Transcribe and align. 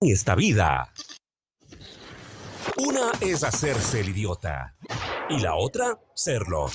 esta 0.00 0.34
vida. 0.34 0.90
Una 2.78 3.12
es 3.20 3.44
hacerse 3.44 4.00
el 4.00 4.08
idiota 4.08 4.74
y 5.28 5.38
la 5.40 5.56
otra, 5.56 5.98
serlo. 6.14 6.70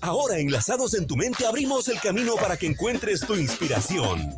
Ahora, 0.00 0.38
enlazados 0.38 0.94
en 0.94 1.06
tu 1.06 1.16
mente, 1.16 1.46
abrimos 1.46 1.88
el 1.88 2.00
camino 2.00 2.34
para 2.36 2.56
que 2.56 2.66
encuentres 2.66 3.20
tu 3.20 3.34
inspiración. 3.34 4.32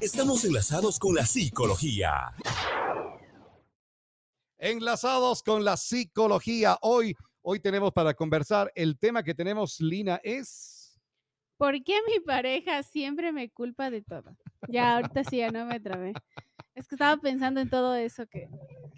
Estamos 0.00 0.44
enlazados 0.44 0.98
con 0.98 1.14
la 1.14 1.24
psicología. 1.24 2.34
Enlazados 4.58 5.42
con 5.42 5.64
la 5.64 5.78
psicología. 5.78 6.76
Hoy, 6.82 7.16
hoy 7.40 7.60
tenemos 7.60 7.92
para 7.92 8.12
conversar. 8.12 8.70
El 8.74 8.98
tema 8.98 9.22
que 9.22 9.34
tenemos, 9.34 9.80
Lina, 9.80 10.20
es. 10.22 11.00
¿Por 11.56 11.82
qué 11.82 11.98
mi 12.06 12.20
pareja 12.20 12.82
siempre 12.82 13.32
me 13.32 13.50
culpa 13.50 13.90
de 13.90 14.02
todo? 14.02 14.36
Ya, 14.68 14.96
ahorita 14.96 15.24
sí, 15.24 15.38
ya 15.38 15.50
no 15.50 15.66
me 15.66 15.80
trabé. 15.80 16.12
Es 16.74 16.86
que 16.86 16.94
estaba 16.94 17.20
pensando 17.20 17.60
en 17.60 17.68
todo 17.68 17.94
eso 17.94 18.26
que. 18.26 18.48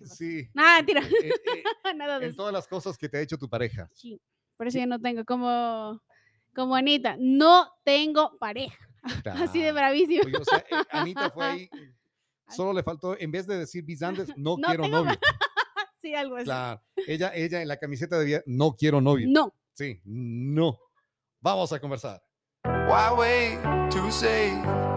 Sí. 0.05 0.49
Nada, 0.55 0.85
tira. 0.85 1.01
eh, 1.01 1.30
eh, 1.30 1.63
Nada 1.97 2.19
de 2.19 2.27
en 2.27 2.30
eso. 2.30 2.37
todas 2.39 2.53
las 2.53 2.67
cosas 2.69 2.97
que 2.99 3.09
te 3.09 3.19
ha 3.19 3.21
hecho 3.21 3.37
tu 3.39 3.49
pareja. 3.49 3.89
Sí, 3.95 4.21
Por 4.57 4.67
eso 4.67 4.79
yo 4.79 4.87
no 4.87 5.01
tengo 5.01 5.25
como. 5.25 6.01
Como 6.55 6.77
Anita, 6.77 7.16
no 7.19 7.73
tengo 7.83 8.37
pareja. 8.39 8.77
Así 9.25 9.63
de 9.63 9.73
bravísimo. 9.73 10.23
oye, 10.27 10.37
o 10.39 10.45
sea, 10.45 10.59
eh, 10.59 10.85
Anita 10.91 11.30
fue 11.30 11.45
ahí. 11.47 11.71
Solo 12.49 12.75
le 12.75 12.83
faltó, 12.83 13.19
en 13.19 13.30
vez 13.33 13.47
de 13.47 13.57
decir 13.57 13.83
Bizandes, 13.85 14.29
no, 14.37 14.57
No 14.59 14.69
quiero 14.69 14.87
novio. 14.87 15.19
Sí, 16.02 16.15
algo 16.15 16.37
así. 16.37 16.45
Claro. 16.45 16.83
Ella, 17.07 17.33
ella 17.35 17.63
en 17.63 17.69
la 17.69 17.79
camiseta 17.79 18.19
debía, 18.19 18.43
no 18.45 18.75
quiero 18.75 19.01
novio. 19.01 19.27
No. 19.30 19.55
Sí, 19.73 20.02
no. 20.05 20.79
Vamos 21.41 21.73
a 21.73 21.80
conversar. 21.80 22.23
Why 22.65 23.16
wait 23.16 23.91
to 23.91 24.11
say? 24.11 24.52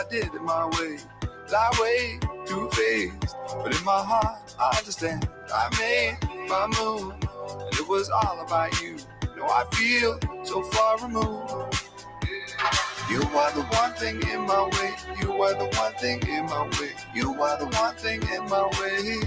I 0.00 0.04
did 0.08 0.34
it 0.34 0.42
my 0.42 0.64
way. 0.64 0.96
I 1.54 1.78
way 1.78 2.18
too 2.46 2.70
faced, 2.72 3.36
but 3.62 3.78
in 3.78 3.84
my 3.84 4.02
heart 4.02 4.40
I 4.58 4.78
understand. 4.78 5.28
I 5.52 5.68
made 5.78 6.48
my 6.48 6.66
move, 6.80 7.12
and 7.20 7.74
it 7.74 7.86
was 7.86 8.08
all 8.08 8.40
about 8.40 8.80
you. 8.80 8.96
No, 9.36 9.44
I 9.44 9.64
feel 9.72 10.18
so 10.42 10.62
far 10.62 10.96
removed. 11.00 11.84
You 13.10 13.20
are 13.20 13.52
the 13.52 13.66
one 13.76 13.92
thing 13.92 14.22
in 14.32 14.46
my 14.46 14.70
way. 14.72 14.94
You 15.20 15.42
are 15.42 15.52
the 15.52 15.68
one 15.76 15.92
thing 15.94 16.26
in 16.26 16.46
my 16.46 16.62
way. 16.80 16.92
You 17.14 17.42
are 17.42 17.58
the 17.58 17.66
one 17.66 17.94
thing 17.96 18.22
in 18.22 18.48
my 18.48 18.62
way. 18.80 19.20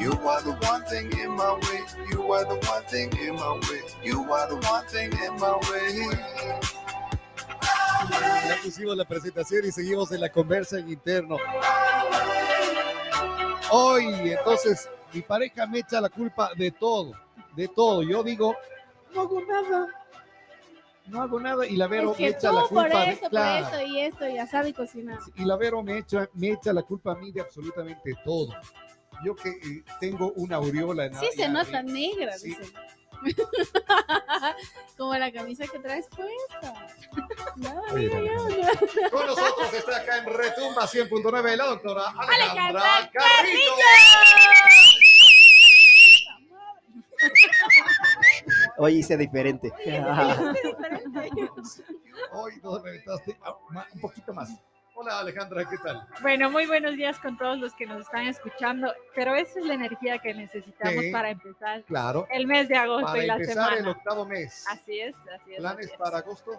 You 0.00 0.10
are 0.28 0.42
the 0.42 0.52
one 0.66 0.82
thing 0.86 1.12
in 1.16 1.30
my 1.36 1.52
way. 1.52 1.80
You 2.10 2.32
are 2.32 2.44
the 2.44 2.56
one 2.66 2.82
thing 2.84 3.16
in 3.18 3.36
my 3.36 3.52
way. 3.70 3.82
You 4.02 4.32
are 4.32 4.48
the 4.48 4.56
one 4.66 4.84
thing 4.86 5.12
in 5.12 5.38
my 5.38 5.56
way. 5.70 6.69
Ya 8.10 8.58
pusimos 8.62 8.96
la 8.96 9.04
presentación 9.04 9.64
y 9.64 9.72
seguimos 9.72 10.10
en 10.12 10.20
la 10.20 10.30
conversa 10.30 10.78
en 10.78 10.90
interno. 10.90 11.36
Hoy, 13.70 14.06
entonces, 14.24 14.88
mi 15.12 15.22
pareja 15.22 15.66
me 15.66 15.78
echa 15.80 16.00
la 16.00 16.08
culpa 16.08 16.50
de 16.56 16.70
todo, 16.70 17.12
de 17.54 17.68
todo. 17.68 18.02
Yo 18.02 18.22
digo, 18.22 18.54
no 19.14 19.20
hago 19.22 19.40
nada. 19.42 19.86
No 21.06 21.22
hago 21.22 21.40
nada 21.40 21.66
y 21.66 21.76
la 21.76 21.88
Vero 21.88 22.12
es 22.12 22.20
me 22.20 22.28
echa 22.28 22.52
la 22.52 22.60
por 22.60 22.68
culpa 22.68 23.00
de 23.00 23.10
esto, 23.10 23.28
claro. 23.30 23.68
por 23.68 23.80
esto 23.80 23.92
y 23.92 24.00
esto, 24.00 24.28
ya 24.28 24.46
sabe 24.46 24.72
cocinar. 24.72 25.18
Y 25.34 25.44
la 25.44 25.56
Vero 25.56 25.82
me 25.82 25.98
echa, 25.98 26.28
me 26.34 26.50
echa 26.50 26.72
la 26.72 26.82
culpa 26.82 27.12
a 27.12 27.14
mí 27.16 27.32
de 27.32 27.40
absolutamente 27.40 28.14
todo. 28.24 28.52
Yo 29.24 29.34
que 29.34 29.48
eh, 29.50 29.84
tengo 30.00 30.32
una 30.36 30.56
aureola 30.56 31.06
en 31.06 31.14
Sí 31.14 31.28
se 31.34 31.48
nota 31.48 31.80
eh, 31.80 31.84
negra, 31.84 32.38
sí. 32.38 32.50
dice. 32.50 32.72
Como 34.96 35.14
la 35.14 35.32
camisa 35.32 35.66
que 35.66 35.78
traes 35.78 36.06
puesta. 36.08 36.86
No, 37.56 37.82
Oye, 37.92 38.08
mira, 38.08 38.20
vale. 38.42 38.62
ya, 38.62 39.10
Con 39.10 39.26
nosotros 39.26 39.72
está 39.74 39.96
acá 39.98 40.18
en 40.18 40.26
Retumba 40.26 40.82
100.9 40.86 41.56
la 41.56 41.64
doctora 41.66 42.04
Alejandra 42.16 43.10
Carrillo. 43.12 43.72
Hoy 48.78 48.98
hice 48.98 49.16
diferente. 49.16 49.72
Hoy 52.32 52.52
nos 52.62 52.82
reventaste 52.82 53.36
un 53.94 54.00
poquito 54.00 54.32
más. 54.32 54.50
Hola 55.02 55.20
Alejandra, 55.20 55.64
¿qué 55.66 55.78
tal? 55.78 56.06
Bueno, 56.20 56.50
muy 56.50 56.66
buenos 56.66 56.94
días 56.94 57.18
con 57.20 57.38
todos 57.38 57.56
los 57.58 57.72
que 57.72 57.86
nos 57.86 58.02
están 58.02 58.26
escuchando, 58.26 58.92
pero 59.14 59.34
esa 59.34 59.58
es 59.58 59.64
la 59.64 59.72
energía 59.72 60.18
que 60.18 60.34
necesitamos 60.34 61.04
Sí. 61.04 61.10
para 61.10 61.30
empezar 61.30 61.82
Claro. 61.84 62.26
el 62.30 62.46
mes 62.46 62.68
de 62.68 62.76
agosto 62.76 63.06
Para 63.06 63.24
y 63.24 63.26
la 63.26 63.34
empezar 63.36 63.78
el 63.78 63.88
octavo 63.88 64.26
mes. 64.26 64.66
Así 64.68 65.00
es, 65.00 65.16
así 65.34 65.54
es. 65.54 65.58
¿Planes 65.58 65.86
así 65.86 65.92
es. 65.94 65.98
para 65.98 66.18
agosto? 66.18 66.50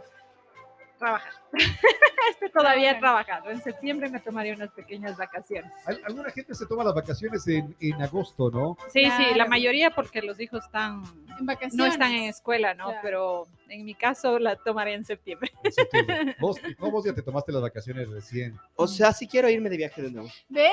Trabajar. 1.01 1.33
este 2.31 2.49
todavía 2.49 2.91
he 2.91 2.99
Trabajar. 2.99 3.25
trabajado. 3.25 3.51
En 3.51 3.61
septiembre 3.61 4.09
me 4.09 4.19
tomaré 4.19 4.53
unas 4.53 4.71
pequeñas 4.71 5.17
vacaciones. 5.17 5.71
Al- 5.85 6.01
Alguna 6.05 6.29
gente 6.31 6.53
se 6.55 6.65
toma 6.65 6.83
las 6.83 6.93
vacaciones 6.95 7.45
en, 7.47 7.75
en 7.81 8.01
agosto, 8.01 8.49
¿no? 8.51 8.77
Sí, 8.93 9.03
sí, 9.17 9.35
la 9.35 9.45
mayoría 9.47 9.91
porque 9.91 10.21
los 10.21 10.39
hijos 10.39 10.63
están 10.65 11.03
En 11.39 11.45
vacaciones. 11.45 11.75
no 11.75 11.85
están 11.85 12.11
en 12.13 12.23
escuela, 12.29 12.73
¿no? 12.73 12.85
Claro. 12.85 12.99
Pero 13.03 13.47
en 13.69 13.83
mi 13.85 13.95
caso 13.95 14.39
la 14.39 14.55
tomaré 14.55 14.93
en 14.93 15.03
septiembre. 15.05 15.51
En 15.63 15.71
septiembre. 15.71 16.35
¿Vos, 16.39 16.57
no, 16.79 16.91
vos 16.91 17.03
ya 17.05 17.13
te 17.13 17.21
tomaste 17.21 17.51
las 17.51 17.61
vacaciones 17.61 18.09
recién. 18.09 18.57
O 18.75 18.87
sea, 18.87 19.11
sí 19.13 19.27
quiero 19.27 19.49
irme 19.49 19.69
de 19.69 19.77
viaje 19.77 20.01
de 20.01 20.11
nuevo. 20.11 20.29
Ve, 20.49 20.69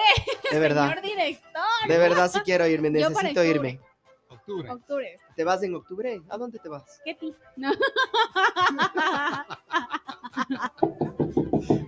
De 0.53 0.59
verdad. 0.61 0.89
señor 0.91 1.03
director. 1.03 1.63
De 1.89 1.99
verdad 1.99 2.31
sí 2.31 2.39
quiero 2.45 2.67
irme. 2.67 2.89
Yo 2.93 3.13
para 3.13 3.29
Necesito 3.29 3.45
irme. 3.45 3.81
Octubre. 4.49 4.71
Octubre. 4.71 5.17
¿Te 5.37 5.45
vas 5.45 5.63
en 5.63 5.75
octubre? 5.75 6.23
¿A 6.29 6.37
dónde 6.39 6.59
te 6.59 6.69
vas? 6.69 7.01
¿Qué 7.05 7.15
ti? 7.15 7.35
No. 7.57 7.71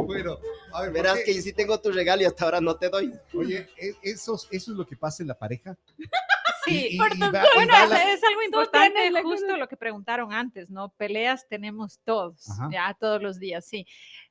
Bueno, 0.07 0.39
a 0.73 0.81
ver, 0.83 0.89
¿por 0.91 0.93
Verás 0.93 1.21
que 1.25 1.33
sí 1.35 1.53
tengo 1.53 1.81
tu 1.81 1.93
regalo 1.93 2.23
y 2.23 2.25
hasta 2.25 2.45
ahora 2.45 2.61
no 2.61 2.77
te 2.77 2.89
doy. 2.89 3.13
Oye, 3.33 3.69
¿e- 3.79 3.95
¿eso, 4.03 4.35
¿eso 4.35 4.49
es 4.51 4.69
lo 4.69 4.85
que 4.85 4.97
pasa 4.97 5.23
en 5.23 5.29
la 5.29 5.39
pareja? 5.39 5.77
Sí, 6.67 6.89
Y- 6.91 6.95
y- 6.97 6.99
por 6.99 7.17
y 7.17 7.19
va- 7.21 7.43
Bueno, 7.55 7.73
va 7.73 7.85
es, 7.85 7.91
la- 7.91 8.13
es 8.13 8.23
algo 8.23 8.43
importante, 8.43 9.23
justo 9.23 9.57
lo 9.57 9.67
que 9.67 9.79
preguntaron 9.79 10.31
antes, 10.35 10.69
¿no? 10.69 10.91
Peleas 10.91 11.49
tenemos 11.49 12.01
todos, 12.05 12.51
Ajá. 12.51 12.69
ya 12.71 12.95
todos 13.01 13.23
los 13.23 13.39
días, 13.39 13.65
sí. 13.65 13.87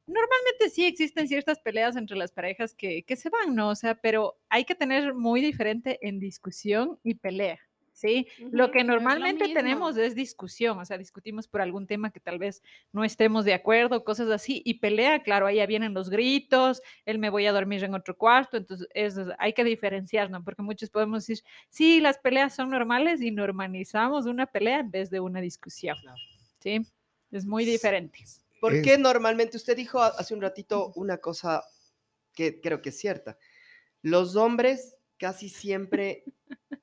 Normalmente 0.05 0.69
sí 0.69 0.85
existen 0.85 1.27
ciertas 1.27 1.59
peleas 1.59 1.95
entre 1.95 2.15
las 2.17 2.31
parejas 2.31 2.75
que, 2.75 3.01
que 3.01 3.15
se 3.15 3.31
van, 3.31 3.55
¿no? 3.55 3.69
O 3.69 3.75
sea, 3.75 3.95
pero 3.95 4.37
hay 4.47 4.63
que 4.63 4.75
tener 4.75 5.15
muy 5.15 5.41
diferente 5.41 5.97
en 6.07 6.19
discusión 6.19 6.99
y 7.03 7.15
pelea. 7.15 7.57
¿Sí? 7.99 8.27
Lo 8.51 8.71
que 8.71 8.79
lo 8.85 8.93
normalmente 8.93 9.49
tenemos 9.49 9.97
es 9.97 10.15
discusión, 10.15 10.79
o 10.79 10.85
sea, 10.85 10.97
discutimos 10.97 11.49
por 11.49 11.59
algún 11.59 11.85
tema 11.85 12.11
que 12.11 12.21
tal 12.21 12.39
vez 12.39 12.63
no 12.93 13.03
estemos 13.03 13.43
de 13.43 13.53
acuerdo, 13.53 14.05
cosas 14.05 14.29
así, 14.29 14.61
y 14.63 14.75
pelea, 14.75 15.21
claro, 15.21 15.47
ahí 15.47 15.57
ya 15.57 15.65
vienen 15.65 15.93
los 15.93 16.09
gritos, 16.09 16.81
él 17.05 17.19
me 17.19 17.29
voy 17.29 17.45
a 17.45 17.51
dormir 17.51 17.83
en 17.83 17.93
otro 17.95 18.15
cuarto, 18.15 18.55
entonces 18.55 18.87
eso, 18.93 19.25
hay 19.37 19.51
que 19.51 19.65
diferenciar, 19.65 20.29
¿no? 20.31 20.41
Porque 20.45 20.61
muchos 20.61 20.89
podemos 20.89 21.27
decir, 21.27 21.43
sí, 21.69 21.99
las 21.99 22.17
peleas 22.17 22.55
son 22.55 22.69
normales 22.69 23.21
y 23.21 23.31
normalizamos 23.31 24.27
una 24.27 24.45
pelea 24.45 24.79
en 24.79 24.91
vez 24.91 25.09
de 25.09 25.19
una 25.19 25.41
discusión, 25.41 25.97
Claro. 26.01 26.17
¿sí? 26.61 26.79
Es 27.33 27.45
muy 27.45 27.65
diferente. 27.65 28.19
¿Por 28.61 28.75
Es- 28.75 28.81
qué 28.81 28.97
normalmente 28.97 29.57
usted 29.57 29.75
dijo 29.75 30.01
ha- 30.01 30.07
hace 30.17 30.33
un 30.33 30.41
ratito 30.41 30.93
una 30.95 31.17
cosa 31.17 31.63
que 32.33 32.61
creo 32.61 32.81
que 32.81 32.89
es 32.89 32.97
cierta? 32.97 33.37
Los 34.01 34.37
hombres 34.37 34.95
casi 35.17 35.49
siempre 35.49 36.23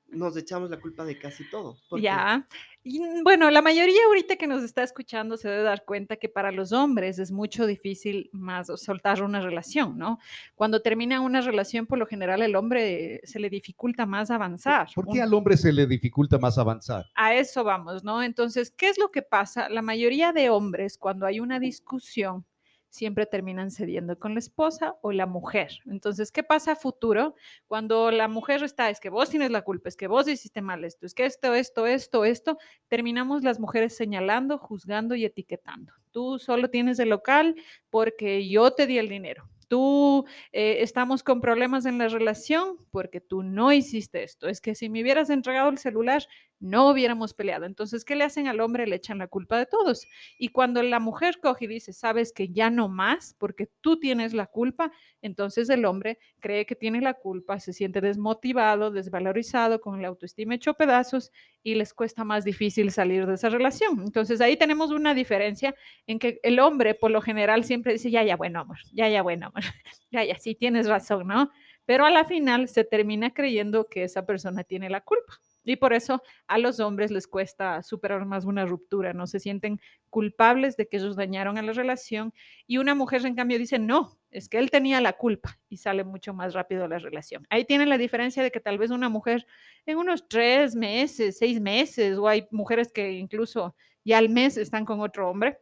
nos 0.09 0.37
echamos 0.37 0.69
la 0.69 0.79
culpa 0.79 1.03
de 1.05 1.17
casi 1.17 1.49
todo. 1.49 1.77
Ya. 1.99 2.47
Y 2.83 3.01
bueno, 3.23 3.51
la 3.51 3.61
mayoría 3.61 3.99
ahorita 4.07 4.37
que 4.37 4.47
nos 4.47 4.63
está 4.63 4.81
escuchando 4.81 5.35
se 5.35 5.49
debe 5.49 5.63
dar 5.63 5.83
cuenta 5.83 6.15
que 6.15 6.29
para 6.29 6.51
los 6.51 6.71
hombres 6.71 7.19
es 7.19 7.31
mucho 7.31 7.65
difícil 7.65 8.29
más 8.31 8.67
soltar 8.77 9.21
una 9.21 9.41
relación, 9.41 9.97
¿no? 9.97 10.19
Cuando 10.55 10.81
termina 10.81 11.19
una 11.19 11.41
relación, 11.41 11.85
por 11.85 11.97
lo 11.97 12.05
general 12.05 12.41
el 12.41 12.55
hombre 12.55 13.19
se 13.25 13.39
le 13.39 13.49
dificulta 13.49 14.05
más 14.05 14.31
avanzar. 14.31 14.87
¿Por 14.95 15.07
qué 15.09 15.21
al 15.21 15.33
hombre 15.33 15.57
se 15.57 15.73
le 15.73 15.85
dificulta 15.85 16.37
más 16.37 16.57
avanzar? 16.57 17.05
a 17.15 17.33
eso 17.35 17.63
vamos, 17.63 18.03
¿no? 18.03 18.23
Entonces, 18.23 18.71
¿qué 18.71 18.89
es 18.89 18.97
lo 18.97 19.11
que 19.11 19.21
pasa? 19.21 19.69
La 19.69 19.81
mayoría 19.81 20.31
de 20.31 20.49
hombres, 20.49 20.97
cuando 20.97 21.25
hay 21.25 21.39
una 21.39 21.59
discusión, 21.59 22.45
siempre 22.89 23.25
terminan 23.25 23.71
cediendo 23.71 24.17
con 24.17 24.33
la 24.33 24.39
esposa 24.39 24.95
o 25.01 25.11
la 25.11 25.25
mujer. 25.25 25.71
Entonces, 25.85 26.31
¿qué 26.31 26.43
pasa 26.43 26.75
futuro? 26.75 27.35
Cuando 27.67 28.11
la 28.11 28.27
mujer 28.27 28.63
está, 28.63 28.89
es 28.89 28.99
que 28.99 29.09
vos 29.09 29.29
tienes 29.29 29.51
la 29.51 29.63
culpa, 29.63 29.89
es 29.89 29.97
que 29.97 30.07
vos 30.07 30.27
hiciste 30.27 30.61
mal 30.61 30.83
esto, 30.83 31.05
es 31.05 31.13
que 31.13 31.25
esto, 31.25 31.53
esto, 31.53 31.85
esto, 31.87 32.25
esto, 32.25 32.57
terminamos 32.87 33.43
las 33.43 33.59
mujeres 33.59 33.95
señalando, 33.95 34.57
juzgando 34.57 35.15
y 35.15 35.25
etiquetando. 35.25 35.93
Tú 36.11 36.39
solo 36.39 36.69
tienes 36.69 36.99
el 36.99 37.09
local 37.09 37.55
porque 37.89 38.47
yo 38.47 38.71
te 38.71 38.87
di 38.87 38.97
el 38.97 39.09
dinero. 39.09 39.47
Tú 39.67 40.25
eh, 40.53 40.77
estamos 40.79 41.23
con 41.23 41.41
problemas 41.41 41.85
en 41.85 41.97
la 41.97 42.07
relación 42.07 42.77
porque 42.89 43.19
tú 43.19 43.43
no 43.43 43.73
hiciste 43.73 44.23
esto. 44.23 44.47
Es 44.47 44.61
que 44.61 44.75
si 44.75 44.89
me 44.89 45.01
hubieras 45.01 45.29
entregado 45.29 45.69
el 45.69 45.77
celular, 45.77 46.25
no 46.59 46.89
hubiéramos 46.89 47.33
peleado. 47.33 47.65
Entonces, 47.65 48.03
¿qué 48.03 48.15
le 48.15 48.23
hacen 48.23 48.47
al 48.47 48.59
hombre? 48.59 48.87
Le 48.87 48.95
echan 48.95 49.19
la 49.19 49.27
culpa 49.27 49.57
de 49.57 49.65
todos. 49.65 50.07
Y 50.37 50.49
cuando 50.49 50.81
la 50.83 50.99
mujer 50.99 51.39
coge 51.41 51.65
y 51.65 51.67
dice, 51.67 51.93
sabes 51.93 52.31
que 52.33 52.49
ya 52.49 52.69
no 52.69 52.87
más 52.89 53.35
porque 53.37 53.67
tú 53.81 53.99
tienes 53.99 54.33
la 54.33 54.47
culpa, 54.47 54.91
entonces 55.21 55.69
el 55.69 55.85
hombre 55.85 56.19
cree 56.39 56.65
que 56.65 56.75
tiene 56.75 57.01
la 57.01 57.13
culpa, 57.13 57.59
se 57.59 57.73
siente 57.73 58.01
desmotivado, 58.01 58.91
desvalorizado, 58.91 59.81
con 59.81 60.01
la 60.01 60.07
autoestima 60.07 60.55
hecho 60.55 60.73
pedazos 60.73 61.31
y 61.63 61.75
les 61.75 61.93
cuesta 61.93 62.23
más 62.23 62.43
difícil 62.43 62.91
salir 62.91 63.25
de 63.25 63.35
esa 63.35 63.49
relación. 63.49 64.01
Entonces 64.01 64.41
ahí 64.41 64.57
tenemos 64.57 64.91
una 64.91 65.13
diferencia 65.13 65.75
en 66.07 66.19
que 66.19 66.39
el 66.43 66.59
hombre 66.59 66.95
por 66.95 67.11
lo 67.11 67.21
general 67.21 67.63
siempre 67.63 67.93
dice, 67.93 68.09
ya, 68.09 68.23
ya, 68.23 68.35
bueno, 68.35 68.61
amor, 68.61 68.77
ya, 68.93 69.09
ya, 69.09 69.21
bueno, 69.21 69.47
amor, 69.47 69.63
ya, 70.11 70.23
ya, 70.23 70.37
sí, 70.37 70.55
tienes 70.55 70.87
razón, 70.87 71.27
¿no? 71.27 71.51
Pero 71.85 72.05
a 72.05 72.09
la 72.09 72.25
final 72.25 72.67
se 72.67 72.83
termina 72.83 73.33
creyendo 73.33 73.87
que 73.87 74.03
esa 74.03 74.25
persona 74.25 74.63
tiene 74.63 74.89
la 74.89 75.01
culpa. 75.01 75.33
Y 75.71 75.75
por 75.77 75.93
eso 75.93 76.21
a 76.47 76.57
los 76.57 76.79
hombres 76.79 77.11
les 77.11 77.27
cuesta 77.27 77.83
superar 77.83 78.25
más 78.25 78.45
una 78.45 78.65
ruptura, 78.65 79.13
no 79.13 79.27
se 79.27 79.39
sienten 79.39 79.79
culpables 80.09 80.77
de 80.77 80.87
que 80.87 80.97
ellos 80.97 81.15
dañaron 81.15 81.57
a 81.57 81.61
la 81.61 81.73
relación 81.73 82.33
y 82.65 82.77
una 82.77 82.95
mujer 82.95 83.25
en 83.25 83.35
cambio 83.35 83.59
dice, 83.59 83.79
no, 83.79 84.17
es 84.31 84.49
que 84.49 84.57
él 84.59 84.71
tenía 84.71 85.01
la 85.01 85.13
culpa 85.13 85.59
y 85.69 85.77
sale 85.77 86.03
mucho 86.03 86.33
más 86.33 86.53
rápido 86.53 86.87
la 86.87 86.99
relación. 86.99 87.45
Ahí 87.49 87.65
tienen 87.65 87.89
la 87.89 87.97
diferencia 87.97 88.43
de 88.43 88.51
que 88.51 88.59
tal 88.59 88.77
vez 88.77 88.91
una 88.91 89.09
mujer 89.09 89.45
en 89.85 89.97
unos 89.97 90.27
tres 90.27 90.75
meses, 90.75 91.37
seis 91.37 91.59
meses, 91.59 92.17
o 92.17 92.27
hay 92.27 92.47
mujeres 92.51 92.91
que 92.91 93.11
incluso 93.13 93.75
ya 94.03 94.17
al 94.17 94.29
mes 94.29 94.57
están 94.57 94.85
con 94.85 95.01
otro 95.01 95.29
hombre, 95.29 95.59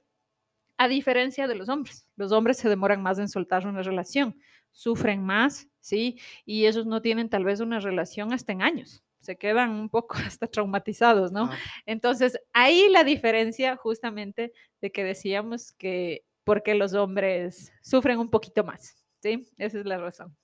a 0.77 0.87
diferencia 0.87 1.47
de 1.47 1.55
los 1.55 1.69
hombres. 1.69 2.07
Los 2.15 2.31
hombres 2.31 2.57
se 2.57 2.69
demoran 2.69 3.01
más 3.01 3.19
en 3.19 3.29
soltar 3.29 3.65
una 3.65 3.81
relación, 3.81 4.37
sufren 4.71 5.23
más, 5.23 5.69
¿sí? 5.79 6.19
Y 6.45 6.65
ellos 6.65 6.85
no 6.85 7.01
tienen 7.01 7.29
tal 7.29 7.45
vez 7.45 7.59
una 7.61 7.79
relación 7.79 8.33
hasta 8.33 8.51
en 8.51 8.61
años. 8.61 9.04
Se 9.25 9.37
quedan 9.37 9.71
un 9.71 9.89
poco 9.89 10.15
hasta 10.25 10.47
traumatizados, 10.47 11.31
¿no? 11.31 11.49
Ah, 11.51 11.57
Entonces, 11.85 12.39
ahí 12.53 12.89
la 12.89 13.03
diferencia 13.03 13.75
justamente 13.77 14.53
de 14.81 14.91
que 14.91 15.03
decíamos 15.03 15.73
que 15.73 16.25
porque 16.43 16.75
los 16.75 16.93
hombres 16.93 17.71
sufren 17.81 18.19
un 18.19 18.29
poquito 18.29 18.63
más, 18.63 19.03
¿sí? 19.21 19.47
Esa 19.57 19.79
es 19.79 19.85
la 19.85 19.97
razón. 19.97 20.35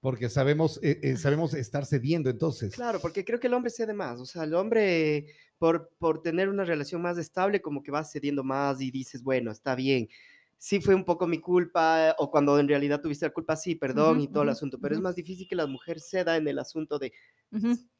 Porque 0.00 0.30
sabemos, 0.30 0.80
eh, 0.82 0.98
eh, 1.02 1.16
sabemos 1.16 1.52
estar 1.52 1.84
cediendo 1.84 2.30
entonces. 2.30 2.74
Claro, 2.74 3.00
porque 3.00 3.24
creo 3.24 3.38
que 3.38 3.48
el 3.48 3.54
hombre 3.54 3.70
cede 3.70 3.92
más. 3.92 4.18
O 4.20 4.24
sea, 4.24 4.44
el 4.44 4.54
hombre, 4.54 5.26
por, 5.58 5.90
por 5.98 6.22
tener 6.22 6.48
una 6.48 6.64
relación 6.64 7.02
más 7.02 7.18
estable, 7.18 7.60
como 7.60 7.82
que 7.82 7.90
va 7.92 8.02
cediendo 8.04 8.42
más 8.42 8.80
y 8.80 8.90
dices, 8.90 9.22
bueno, 9.22 9.50
está 9.50 9.74
bien. 9.74 10.08
Sí 10.56 10.80
fue 10.80 10.94
un 10.94 11.04
poco 11.04 11.26
mi 11.26 11.38
culpa, 11.40 12.14
o 12.18 12.30
cuando 12.30 12.58
en 12.58 12.68
realidad 12.68 13.00
tuviste 13.02 13.26
la 13.26 13.32
culpa, 13.32 13.56
sí, 13.56 13.74
perdón 13.74 14.18
Ujú, 14.18 14.24
y 14.24 14.28
todo 14.28 14.42
el 14.44 14.48
asunto. 14.50 14.78
Pero 14.80 14.94
es 14.94 15.00
más 15.02 15.16
difícil 15.16 15.46
que 15.48 15.54
la 15.54 15.66
mujer 15.66 16.00
ceda 16.00 16.36
en 16.36 16.48
el 16.48 16.58
asunto 16.58 16.98
de 16.98 17.12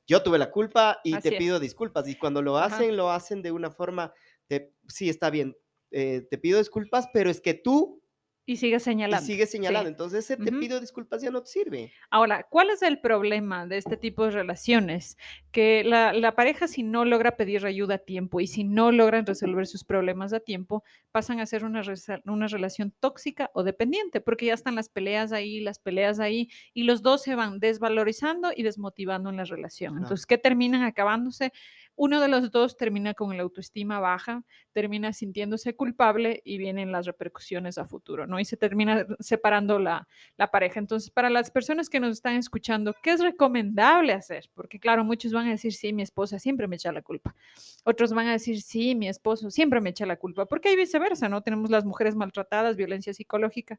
Yo 0.07 0.23
tuve 0.23 0.39
la 0.39 0.51
culpa 0.51 1.01
y 1.05 1.19
Así 1.19 1.23
te 1.23 1.33
es. 1.35 1.39
pido 1.39 1.61
disculpas. 1.61 2.09
Y 2.09 2.17
cuando 2.17 2.43
lo 2.43 2.59
Ajá. 2.59 2.59
hacen, 2.59 2.97
lo 2.97 3.11
hacen 3.11 3.43
de 3.43 3.53
una 3.53 3.71
forma 3.71 4.13
de, 4.49 4.75
sí, 4.89 5.09
está 5.09 5.31
bien, 5.31 5.57
eh, 5.93 6.27
te 6.31 6.39
pido 6.39 6.59
disculpas, 6.59 7.09
pero 7.13 7.31
es 7.31 7.41
que 7.41 7.55
tú 7.55 8.03
Y 8.47 8.57
sigue 8.57 8.77
y 8.77 8.81
señalando. 8.81 9.25
sigues 9.25 9.51
señalando. 9.51 9.89
sí. 9.89 9.93
Entonces, 9.93 10.25
ese 10.25 10.37
te 10.37 10.51
pido 10.51 10.81
disculpas 10.81 11.23
ya 11.23 11.31
no 11.31 11.43
te 11.43 11.49
sirve. 11.49 11.93
Ahora, 12.11 12.47
¿cuál 12.49 12.71
es 12.71 12.83
el 12.83 13.01
problema 13.01 13.67
de 13.67 13.77
este 13.77 13.97
tipo 13.97 14.25
de 14.25 14.33
relaciones? 14.33 15.17
Que 15.53 15.85
la, 15.85 16.13
la 16.13 16.35
pareja 16.35 16.67
si 16.67 16.83
no 16.83 17.05
logra 17.05 17.37
pedir 17.37 17.65
ayuda 17.65 17.97
a 17.97 17.99
tiempo 17.99 18.41
y 18.41 18.47
si 18.47 18.65
no 18.65 18.93
logran 18.93 19.27
resolver 19.27 19.67
sus 19.67 19.85
problemas 19.85 20.33
a 20.33 20.41
tiempo, 20.41 20.83
pasan 21.13 21.41
a 21.41 21.47
ser 21.47 21.65
una, 21.65 21.83
una 22.25 22.47
relación 22.49 22.93
tóxica 22.99 23.51
o 23.55 23.63
dependiente, 23.63 24.21
porque 24.21 24.47
ya 24.47 24.55
están 24.55 24.75
las 24.75 24.89
peleas 24.89 25.33
ahí, 25.33 25.61
las 25.61 25.79
peleas 25.79 26.21
ahí, 26.21 26.49
y 26.73 26.85
los 26.85 27.03
dos 27.03 27.23
se 27.23 27.35
van 27.35 27.59
desvalorizando 27.61 28.51
y 28.55 28.63
desmotivando 28.63 29.31
en 29.31 29.37
la 29.37 29.45
relación. 29.45 29.99
Entonces, 29.99 30.27
¿qué 30.27 30.39
terminan 30.39 30.83
acabándose? 30.83 31.53
Uno 32.03 32.19
de 32.19 32.29
los 32.29 32.51
dos 32.51 32.79
termina 32.79 33.13
con 33.13 33.37
la 33.37 33.43
autoestima 33.43 34.01
baja, 34.01 34.43
termina 34.73 35.13
sintiéndose 35.13 35.77
culpable 35.77 36.41
y 36.47 36.57
vienen 36.57 36.93
las 36.93 37.05
repercusiones 37.05 37.77
a 37.77 37.85
futuro, 37.85 38.27
¿no? 38.27 38.41
Y 38.41 38.47
se 38.47 38.57
termina 38.57 39.07
separando 39.19 39.79
la, 39.79 40.09
la 40.39 40.51
pareja. 40.51 40.81
Entonces, 40.81 41.11
para 41.11 41.29
las 41.29 41.51
personas 41.51 41.91
que 41.91 42.01
nos 42.01 42.13
están 42.13 42.37
escuchando, 42.37 42.95
¿qué 43.03 43.11
es 43.11 43.21
recomendable 43.21 44.15
hacer? 44.15 44.49
Porque 44.55 44.81
claro, 44.81 45.05
muchos 45.05 45.35
van 45.35 45.49
a 45.49 45.51
decir, 45.51 45.75
sí, 45.75 45.93
mi 45.93 46.01
esposa 46.01 46.39
siempre 46.39 46.67
me 46.69 46.77
echa 46.77 46.91
la 46.91 47.03
culpa. 47.03 47.37
Otros 47.85 48.15
van 48.15 48.29
a 48.29 48.33
decir, 48.33 48.63
sí, 48.63 48.95
mi 48.95 49.07
esposo 49.07 49.51
siempre 49.51 49.83
me 49.83 49.91
echa 49.91 50.07
la 50.07 50.17
culpa. 50.17 50.47
Porque 50.47 50.71
hay 50.71 50.77
viceversa, 50.77 51.29
¿no? 51.29 51.43
Tenemos 51.43 51.69
las 51.69 51.85
mujeres 51.85 52.17
maltratadas, 52.17 52.77
violencia 52.77 53.13
psicológica, 53.13 53.79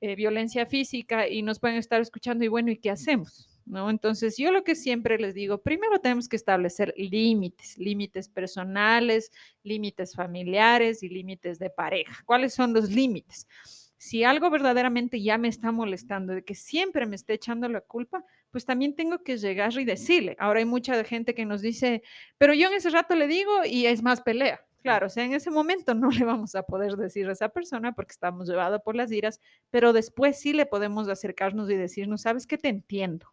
eh, 0.00 0.16
violencia 0.16 0.66
física 0.66 1.28
y 1.28 1.42
nos 1.42 1.60
pueden 1.60 1.76
estar 1.76 2.00
escuchando 2.00 2.44
y 2.44 2.48
bueno, 2.48 2.72
¿y 2.72 2.78
qué 2.78 2.90
hacemos? 2.90 3.53
¿No? 3.66 3.88
Entonces, 3.88 4.36
yo 4.36 4.52
lo 4.52 4.62
que 4.62 4.74
siempre 4.74 5.18
les 5.18 5.34
digo, 5.34 5.58
primero 5.62 5.98
tenemos 5.98 6.28
que 6.28 6.36
establecer 6.36 6.92
límites, 6.98 7.78
límites 7.78 8.28
personales, 8.28 9.32
límites 9.62 10.14
familiares 10.14 11.02
y 11.02 11.08
límites 11.08 11.58
de 11.58 11.70
pareja. 11.70 12.22
¿Cuáles 12.26 12.52
son 12.52 12.74
los 12.74 12.90
límites? 12.90 13.46
Si 13.96 14.22
algo 14.22 14.50
verdaderamente 14.50 15.22
ya 15.22 15.38
me 15.38 15.48
está 15.48 15.72
molestando, 15.72 16.34
de 16.34 16.44
que 16.44 16.54
siempre 16.54 17.06
me 17.06 17.16
esté 17.16 17.32
echando 17.34 17.66
la 17.70 17.80
culpa, 17.80 18.22
pues 18.50 18.66
también 18.66 18.94
tengo 18.94 19.22
que 19.22 19.38
llegar 19.38 19.72
y 19.78 19.86
decirle. 19.86 20.36
Ahora 20.38 20.58
hay 20.58 20.66
mucha 20.66 21.02
gente 21.04 21.34
que 21.34 21.46
nos 21.46 21.62
dice, 21.62 22.02
pero 22.36 22.52
yo 22.52 22.68
en 22.68 22.74
ese 22.74 22.90
rato 22.90 23.14
le 23.14 23.26
digo 23.26 23.64
y 23.64 23.86
es 23.86 24.02
más 24.02 24.20
pelea. 24.20 24.60
Claro, 24.82 25.06
o 25.06 25.08
sea, 25.08 25.24
en 25.24 25.32
ese 25.32 25.50
momento 25.50 25.94
no 25.94 26.10
le 26.10 26.26
vamos 26.26 26.54
a 26.54 26.62
poder 26.64 26.96
decir 26.96 27.26
a 27.28 27.32
esa 27.32 27.48
persona 27.48 27.94
porque 27.94 28.12
estamos 28.12 28.46
llevados 28.46 28.82
por 28.84 28.94
las 28.94 29.10
iras, 29.10 29.40
pero 29.70 29.94
después 29.94 30.38
sí 30.38 30.52
le 30.52 30.66
podemos 30.66 31.08
acercarnos 31.08 31.70
y 31.70 31.76
decirnos, 31.76 32.20
sabes 32.20 32.46
que 32.46 32.58
te 32.58 32.68
entiendo. 32.68 33.32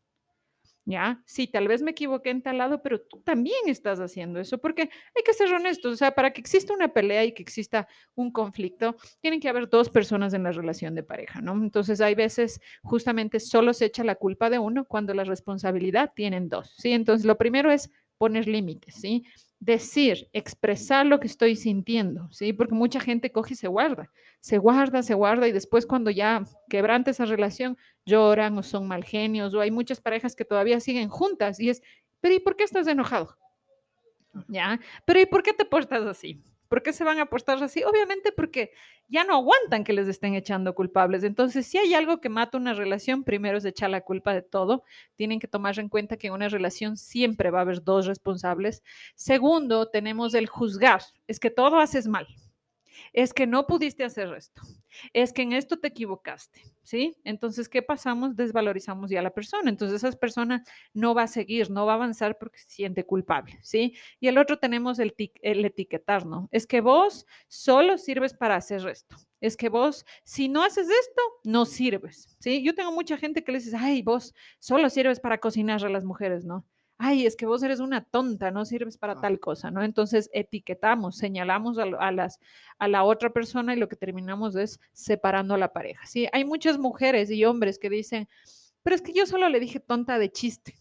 ¿Ya? 0.84 1.22
Sí, 1.28 1.48
tal 1.48 1.68
vez 1.68 1.84
me 1.84 1.92
equivoqué 1.92 2.32
en 2.32 2.42
tal 2.42 2.58
lado, 2.58 2.82
pero 2.82 3.00
tú 3.02 3.22
también 3.22 3.56
estás 3.68 4.00
haciendo 4.00 4.40
eso, 4.40 4.58
porque 4.58 4.82
hay 4.82 5.24
que 5.24 5.34
ser 5.34 5.54
honestos, 5.54 5.94
o 5.94 5.96
sea, 5.96 6.12
para 6.12 6.32
que 6.34 6.42
exista 6.42 6.74
una 6.74 6.92
pelea 6.92 7.24
y 7.24 7.34
que 7.34 7.44
exista 7.44 7.88
un 8.16 8.32
conflicto, 8.32 8.96
tienen 9.22 9.40
que 9.40 9.48
haber 9.48 9.70
dos 9.70 9.90
personas 9.90 10.34
en 10.34 10.42
la 10.44 10.52
relación 10.52 10.96
de 10.96 11.04
pareja, 11.04 11.40
¿no? 11.40 11.54
Entonces, 11.54 12.02
hay 12.02 12.16
veces 12.16 12.60
justamente 12.82 13.40
solo 13.40 13.74
se 13.74 13.86
echa 13.86 14.04
la 14.04 14.16
culpa 14.16 14.50
de 14.50 14.58
uno 14.58 14.86
cuando 14.86 15.14
la 15.14 15.24
responsabilidad 15.24 16.14
tienen 16.16 16.50
dos, 16.50 16.74
¿sí? 16.78 16.94
Entonces, 16.94 17.26
lo 17.26 17.38
primero 17.38 17.72
es 17.72 17.92
poner 18.18 18.48
límites, 18.48 18.96
¿sí? 18.96 19.24
Decir, 19.62 20.28
expresar 20.34 21.06
lo 21.06 21.20
que 21.20 21.28
estoy 21.28 21.56
sintiendo, 21.56 22.28
¿sí? 22.32 22.52
Porque 22.52 22.74
mucha 22.74 23.00
gente 23.00 23.32
coge 23.32 23.54
y 23.54 23.58
se 23.58 23.68
guarda, 23.68 24.12
se 24.40 24.58
guarda, 24.58 25.04
se 25.04 25.14
guarda 25.14 25.48
y 25.48 25.52
después 25.52 25.86
cuando 25.86 26.10
ya 26.10 26.44
quebranta 26.68 27.12
esa 27.12 27.26
relación, 27.26 27.78
lloran 28.04 28.58
o 28.58 28.64
son 28.64 28.88
mal 28.88 29.04
genios, 29.04 29.54
o 29.54 29.62
hay 29.62 29.70
muchas 29.70 30.02
parejas 30.02 30.36
que 30.36 30.46
todavía 30.46 30.80
siguen 30.80 31.10
juntas 31.10 31.60
y 31.60 31.70
es, 31.70 31.84
pero 32.22 32.34
¿y 32.34 32.40
por 32.40 32.56
qué 32.56 32.64
estás 32.64 32.88
enojado? 32.88 33.38
¿Ya? 34.48 34.80
Pero 35.06 35.22
¿y 35.22 35.28
por 35.28 35.44
qué 35.44 35.54
te 35.54 35.66
portas 35.66 36.04
así? 36.08 36.42
¿Por 36.72 36.84
qué 36.84 36.94
se 36.94 37.04
van 37.04 37.20
a 37.20 37.26
portar 37.26 37.62
así? 37.62 37.84
Obviamente 37.84 38.32
porque 38.32 38.72
ya 39.10 39.26
no 39.26 39.36
aguantan 39.36 39.84
que 39.84 39.92
les 39.92 40.08
estén 40.08 40.36
echando 40.36 40.74
culpables. 40.74 41.26
Entonces, 41.26 41.68
si 41.68 41.78
hay 41.78 41.94
algo 41.94 42.22
que 42.22 42.30
mata 42.30 42.58
una 42.58 42.74
relación, 42.74 43.26
primero 43.26 43.58
es 43.58 43.66
echar 43.66 43.90
la 43.90 44.00
culpa 44.00 44.34
de 44.34 44.42
todo. 44.42 44.86
Tienen 45.18 45.42
que 45.42 45.50
tomar 45.50 45.78
en 45.80 45.90
cuenta 45.90 46.16
que 46.16 46.28
en 46.28 46.34
una 46.34 46.48
relación 46.48 46.96
siempre 46.96 47.52
va 47.52 47.60
a 47.60 47.64
haber 47.64 47.84
dos 47.84 48.06
responsables. 48.06 48.84
Segundo, 49.16 49.90
tenemos 49.90 50.34
el 50.34 50.48
juzgar. 50.48 51.02
Es 51.28 51.42
que 51.42 51.50
todo 51.50 51.78
haces 51.78 52.08
mal. 52.08 52.26
Es 53.14 53.34
que 53.34 53.48
no 53.48 53.66
pudiste 53.66 54.04
hacer 54.04 54.34
esto, 54.34 54.62
es 55.14 55.34
que 55.34 55.42
en 55.42 55.54
esto 55.54 55.80
te 55.80 55.88
equivocaste, 55.88 56.62
¿sí? 56.84 57.18
Entonces, 57.24 57.68
¿qué 57.68 57.82
pasamos? 57.82 58.36
Desvalorizamos 58.36 59.10
ya 59.10 59.20
a 59.20 59.24
la 59.24 59.34
persona. 59.34 59.70
Entonces, 59.70 60.04
esa 60.04 60.16
persona 60.18 60.64
no 60.94 61.16
va 61.16 61.24
a 61.24 61.28
seguir, 61.28 61.72
no 61.72 61.86
va 61.86 61.94
a 61.94 61.96
avanzar 61.96 62.38
porque 62.38 62.60
se 62.60 62.70
siente 62.70 63.06
culpable, 63.06 63.58
¿sí? 63.64 63.96
Y 64.20 64.28
el 64.28 64.38
otro 64.38 64.60
tenemos 64.60 65.00
el, 65.00 65.16
el 65.42 65.66
etiquetar. 65.66 66.22
Es 66.52 66.68
que 66.68 66.82
vos 66.82 67.26
solo 67.48 67.98
sirves 67.98 68.34
para 68.34 68.56
hacer 68.56 68.88
esto. 68.88 69.16
Es 69.40 69.58
que 69.58 69.70
vos, 69.70 70.06
si 70.24 70.50
no 70.50 70.64
haces 70.64 70.88
esto, 70.90 71.22
no 71.44 71.66
sirves, 71.66 72.36
¿sí? 72.40 72.62
Yo 72.64 72.76
tengo 72.76 72.92
mucha 72.92 73.18
gente 73.18 73.44
que 73.44 73.52
le 73.52 73.60
dice, 73.60 73.76
ay, 73.78 74.02
vos 74.02 74.34
solo 74.60 74.90
sirves 74.90 75.20
para 75.20 75.40
cocinar 75.40 75.84
a 75.84 75.90
las 75.90 76.04
mujeres, 76.04 76.46
¿no? 76.46 76.66
Ay, 77.04 77.26
es 77.26 77.36
que 77.36 77.48
vos 77.48 77.64
eres 77.64 77.80
una 77.80 78.04
tonta, 78.06 78.52
no 78.52 78.64
sirves 78.64 78.98
para 78.98 79.14
Ah. 79.14 79.22
tal 79.22 79.40
cosa, 79.40 79.72
¿no? 79.72 79.82
Entonces 79.84 80.30
etiquetamos, 80.34 81.18
señalamos 81.18 81.80
a 81.80 82.12
las 82.12 82.40
a 82.78 82.88
la 82.88 83.04
otra 83.04 83.32
persona 83.32 83.74
y 83.74 83.80
lo 83.80 83.88
que 83.90 83.96
terminamos 83.96 84.56
es 84.56 84.80
separando 84.94 85.56
a 85.56 85.58
la 85.58 85.74
pareja. 85.74 86.06
Sí, 86.06 86.28
hay 86.32 86.46
muchas 86.46 86.78
mujeres 86.78 87.32
y 87.32 87.44
hombres 87.46 87.80
que 87.80 87.90
dicen, 87.90 88.28
pero 88.84 88.96
es 88.96 89.02
que 89.02 89.14
yo 89.14 89.26
solo 89.26 89.50
le 89.50 89.60
dije 89.60 89.80
tonta 89.80 90.20
de 90.20 90.32
chiste, 90.32 90.76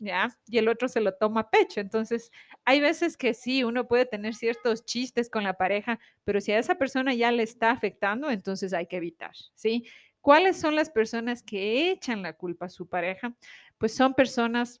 ¿ya? 0.00 0.36
Y 0.48 0.58
el 0.58 0.68
otro 0.68 0.88
se 0.88 1.00
lo 1.00 1.14
toma 1.14 1.42
a 1.42 1.50
pecho. 1.50 1.80
Entonces, 1.80 2.30
hay 2.64 2.80
veces 2.80 3.16
que 3.16 3.34
sí, 3.34 3.64
uno 3.64 3.86
puede 3.88 4.06
tener 4.06 4.34
ciertos 4.34 4.84
chistes 4.84 5.30
con 5.30 5.44
la 5.44 5.54
pareja, 5.54 6.00
pero 6.24 6.40
si 6.40 6.52
a 6.52 6.58
esa 6.58 6.76
persona 6.76 7.14
ya 7.14 7.32
le 7.32 7.42
está 7.44 7.70
afectando, 7.70 8.30
entonces 8.30 8.72
hay 8.74 8.86
que 8.86 8.96
evitar, 8.98 9.32
¿sí? 9.54 9.86
¿Cuáles 10.20 10.58
son 10.60 10.74
las 10.76 10.90
personas 10.90 11.42
que 11.42 11.90
echan 11.92 12.22
la 12.22 12.32
culpa 12.34 12.66
a 12.66 12.70
su 12.70 12.88
pareja? 12.88 13.36
Pues 13.78 13.94
son 13.94 14.14
personas 14.14 14.80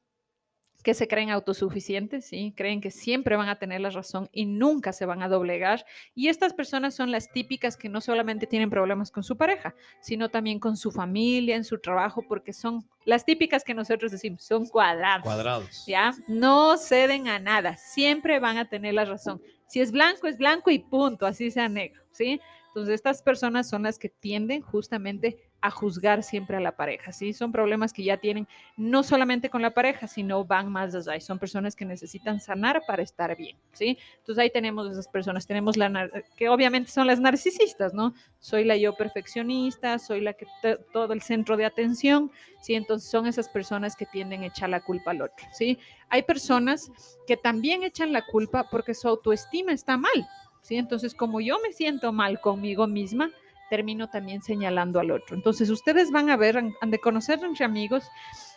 que 0.84 0.92
se 0.94 1.08
creen 1.08 1.30
autosuficientes, 1.30 2.26
¿sí? 2.26 2.52
creen 2.54 2.82
que 2.82 2.90
siempre 2.90 3.36
van 3.36 3.48
a 3.48 3.58
tener 3.58 3.80
la 3.80 3.88
razón 3.88 4.28
y 4.32 4.44
nunca 4.44 4.92
se 4.92 5.06
van 5.06 5.22
a 5.22 5.28
doblegar. 5.28 5.86
Y 6.14 6.28
estas 6.28 6.52
personas 6.52 6.94
son 6.94 7.10
las 7.10 7.32
típicas 7.32 7.78
que 7.78 7.88
no 7.88 8.02
solamente 8.02 8.46
tienen 8.46 8.68
problemas 8.68 9.10
con 9.10 9.24
su 9.24 9.36
pareja, 9.38 9.74
sino 10.02 10.28
también 10.28 10.60
con 10.60 10.76
su 10.76 10.92
familia, 10.92 11.56
en 11.56 11.64
su 11.64 11.78
trabajo, 11.80 12.22
porque 12.28 12.52
son 12.52 12.86
las 13.06 13.24
típicas 13.24 13.64
que 13.64 13.72
nosotros 13.72 14.12
decimos, 14.12 14.44
son 14.44 14.66
cuadrados. 14.66 15.24
Cuadrados. 15.24 15.84
¿Ya? 15.86 16.12
No 16.28 16.76
ceden 16.76 17.28
a 17.28 17.38
nada, 17.38 17.78
siempre 17.78 18.38
van 18.38 18.58
a 18.58 18.68
tener 18.68 18.92
la 18.92 19.06
razón. 19.06 19.40
Si 19.66 19.80
es 19.80 19.90
blanco, 19.90 20.26
es 20.26 20.36
blanco 20.36 20.70
y 20.70 20.80
punto, 20.80 21.24
así 21.24 21.50
sea 21.50 21.70
negro, 21.70 22.02
¿sí? 22.12 22.40
Entonces, 22.68 22.96
estas 22.96 23.22
personas 23.22 23.68
son 23.68 23.84
las 23.84 23.98
que 23.98 24.10
tienden 24.10 24.60
justamente 24.60 25.38
a 25.64 25.70
juzgar 25.70 26.22
siempre 26.22 26.58
a 26.58 26.60
la 26.60 26.76
pareja, 26.76 27.10
¿sí? 27.10 27.32
Son 27.32 27.50
problemas 27.50 27.94
que 27.94 28.04
ya 28.04 28.18
tienen 28.18 28.46
no 28.76 29.02
solamente 29.02 29.48
con 29.48 29.62
la 29.62 29.72
pareja, 29.72 30.06
sino 30.06 30.44
van 30.44 30.70
más 30.70 30.94
allá 30.94 31.16
y 31.16 31.22
son 31.22 31.38
personas 31.38 31.74
que 31.74 31.86
necesitan 31.86 32.38
sanar 32.38 32.82
para 32.86 33.02
estar 33.02 33.34
bien, 33.34 33.56
¿sí? 33.72 33.96
Entonces, 34.18 34.42
ahí 34.42 34.50
tenemos 34.50 34.90
esas 34.90 35.08
personas, 35.08 35.46
tenemos 35.46 35.78
la, 35.78 36.10
que 36.36 36.50
obviamente 36.50 36.90
son 36.90 37.06
las 37.06 37.18
narcisistas, 37.18 37.94
¿no? 37.94 38.12
Soy 38.40 38.64
la 38.64 38.76
yo 38.76 38.94
perfeccionista, 38.94 39.98
soy 39.98 40.20
la 40.20 40.34
que 40.34 40.46
todo 40.92 41.14
el 41.14 41.22
centro 41.22 41.56
de 41.56 41.64
atención, 41.64 42.30
¿sí? 42.60 42.74
Entonces, 42.74 43.10
son 43.10 43.26
esas 43.26 43.48
personas 43.48 43.96
que 43.96 44.04
tienden 44.04 44.42
a 44.42 44.48
echar 44.48 44.68
la 44.68 44.80
culpa 44.80 45.12
al 45.12 45.22
otro, 45.22 45.46
¿sí? 45.52 45.78
Hay 46.10 46.24
personas 46.24 46.92
que 47.26 47.38
también 47.38 47.84
echan 47.84 48.12
la 48.12 48.26
culpa 48.26 48.68
porque 48.70 48.92
su 48.92 49.08
autoestima 49.08 49.72
está 49.72 49.96
mal, 49.96 50.28
¿sí? 50.60 50.76
Entonces, 50.76 51.14
como 51.14 51.40
yo 51.40 51.56
me 51.60 51.72
siento 51.72 52.12
mal 52.12 52.38
conmigo 52.42 52.86
misma, 52.86 53.30
termino 53.70 54.08
también 54.08 54.42
señalando 54.42 55.00
al 55.00 55.10
otro. 55.10 55.34
Entonces, 55.36 55.70
ustedes 55.70 56.10
van 56.10 56.30
a 56.30 56.36
ver, 56.36 56.58
han, 56.58 56.74
han 56.80 56.90
de 56.90 56.98
conocer 56.98 57.42
entre 57.42 57.64
amigos, 57.64 58.04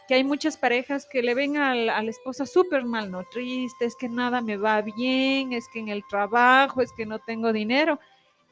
que 0.07 0.13
hay 0.15 0.23
muchas 0.23 0.57
parejas 0.57 1.05
que 1.11 1.21
le 1.21 1.33
ven 1.33 1.57
al- 1.57 1.89
a 1.89 2.01
la 2.01 2.09
esposa 2.09 2.45
súper 2.45 2.85
mal, 2.85 3.11
¿no? 3.11 3.23
Triste, 3.25 3.85
es 3.85 3.95
que 3.95 4.07
nada 4.09 4.41
me 4.41 4.57
va 4.57 4.81
bien, 4.81 5.53
es 5.53 5.65
que 5.73 5.79
en 5.79 5.89
el 5.89 6.03
trabajo, 6.09 6.81
es 6.81 6.91
que 6.95 7.05
no 7.05 7.19
tengo 7.19 7.51
dinero. 7.51 7.99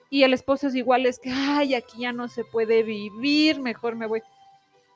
Y 0.10 0.24
el 0.24 0.34
esposo 0.34 0.68
es 0.68 0.76
igual, 0.76 1.06
es 1.06 1.20
que, 1.20 1.32
ay, 1.32 1.74
aquí 1.76 2.00
ya 2.00 2.12
no 2.12 2.28
se 2.28 2.44
puede 2.44 2.84
vivir, 2.84 3.60
mejor 3.60 3.96
me 3.96 4.06
voy. 4.08 4.22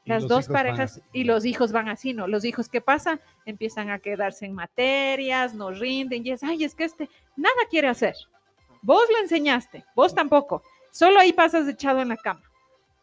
Las 0.06 0.24
dos 0.28 0.46
parejas 0.54 1.02
y 1.14 1.24
los 1.24 1.46
hijos 1.46 1.72
van 1.72 1.88
así, 1.88 2.14
¿no? 2.14 2.28
Los 2.28 2.44
hijos, 2.44 2.68
¿qué 2.68 2.82
pasa? 2.82 3.20
Empiezan 3.46 3.90
a 3.90 4.00
quedarse 4.00 4.46
en 4.46 4.54
materias, 4.54 5.54
no 5.54 5.72
rinden, 5.72 6.26
y 6.26 6.32
es, 6.32 6.42
ay, 6.44 6.64
es 6.64 6.74
que 6.74 6.86
este 6.86 7.10
nada 7.36 7.56
quiere 7.70 7.88
hacer. 7.90 8.16
Vos 8.82 9.04
lo 9.12 9.20
enseñaste, 9.20 9.84
vos 9.96 10.16
tampoco. 10.16 10.64
Solo 10.92 11.20
ahí 11.20 11.34
pasas 11.34 11.68
echado 11.68 12.02
en 12.02 12.10
la 12.10 12.18
cama, 12.18 12.44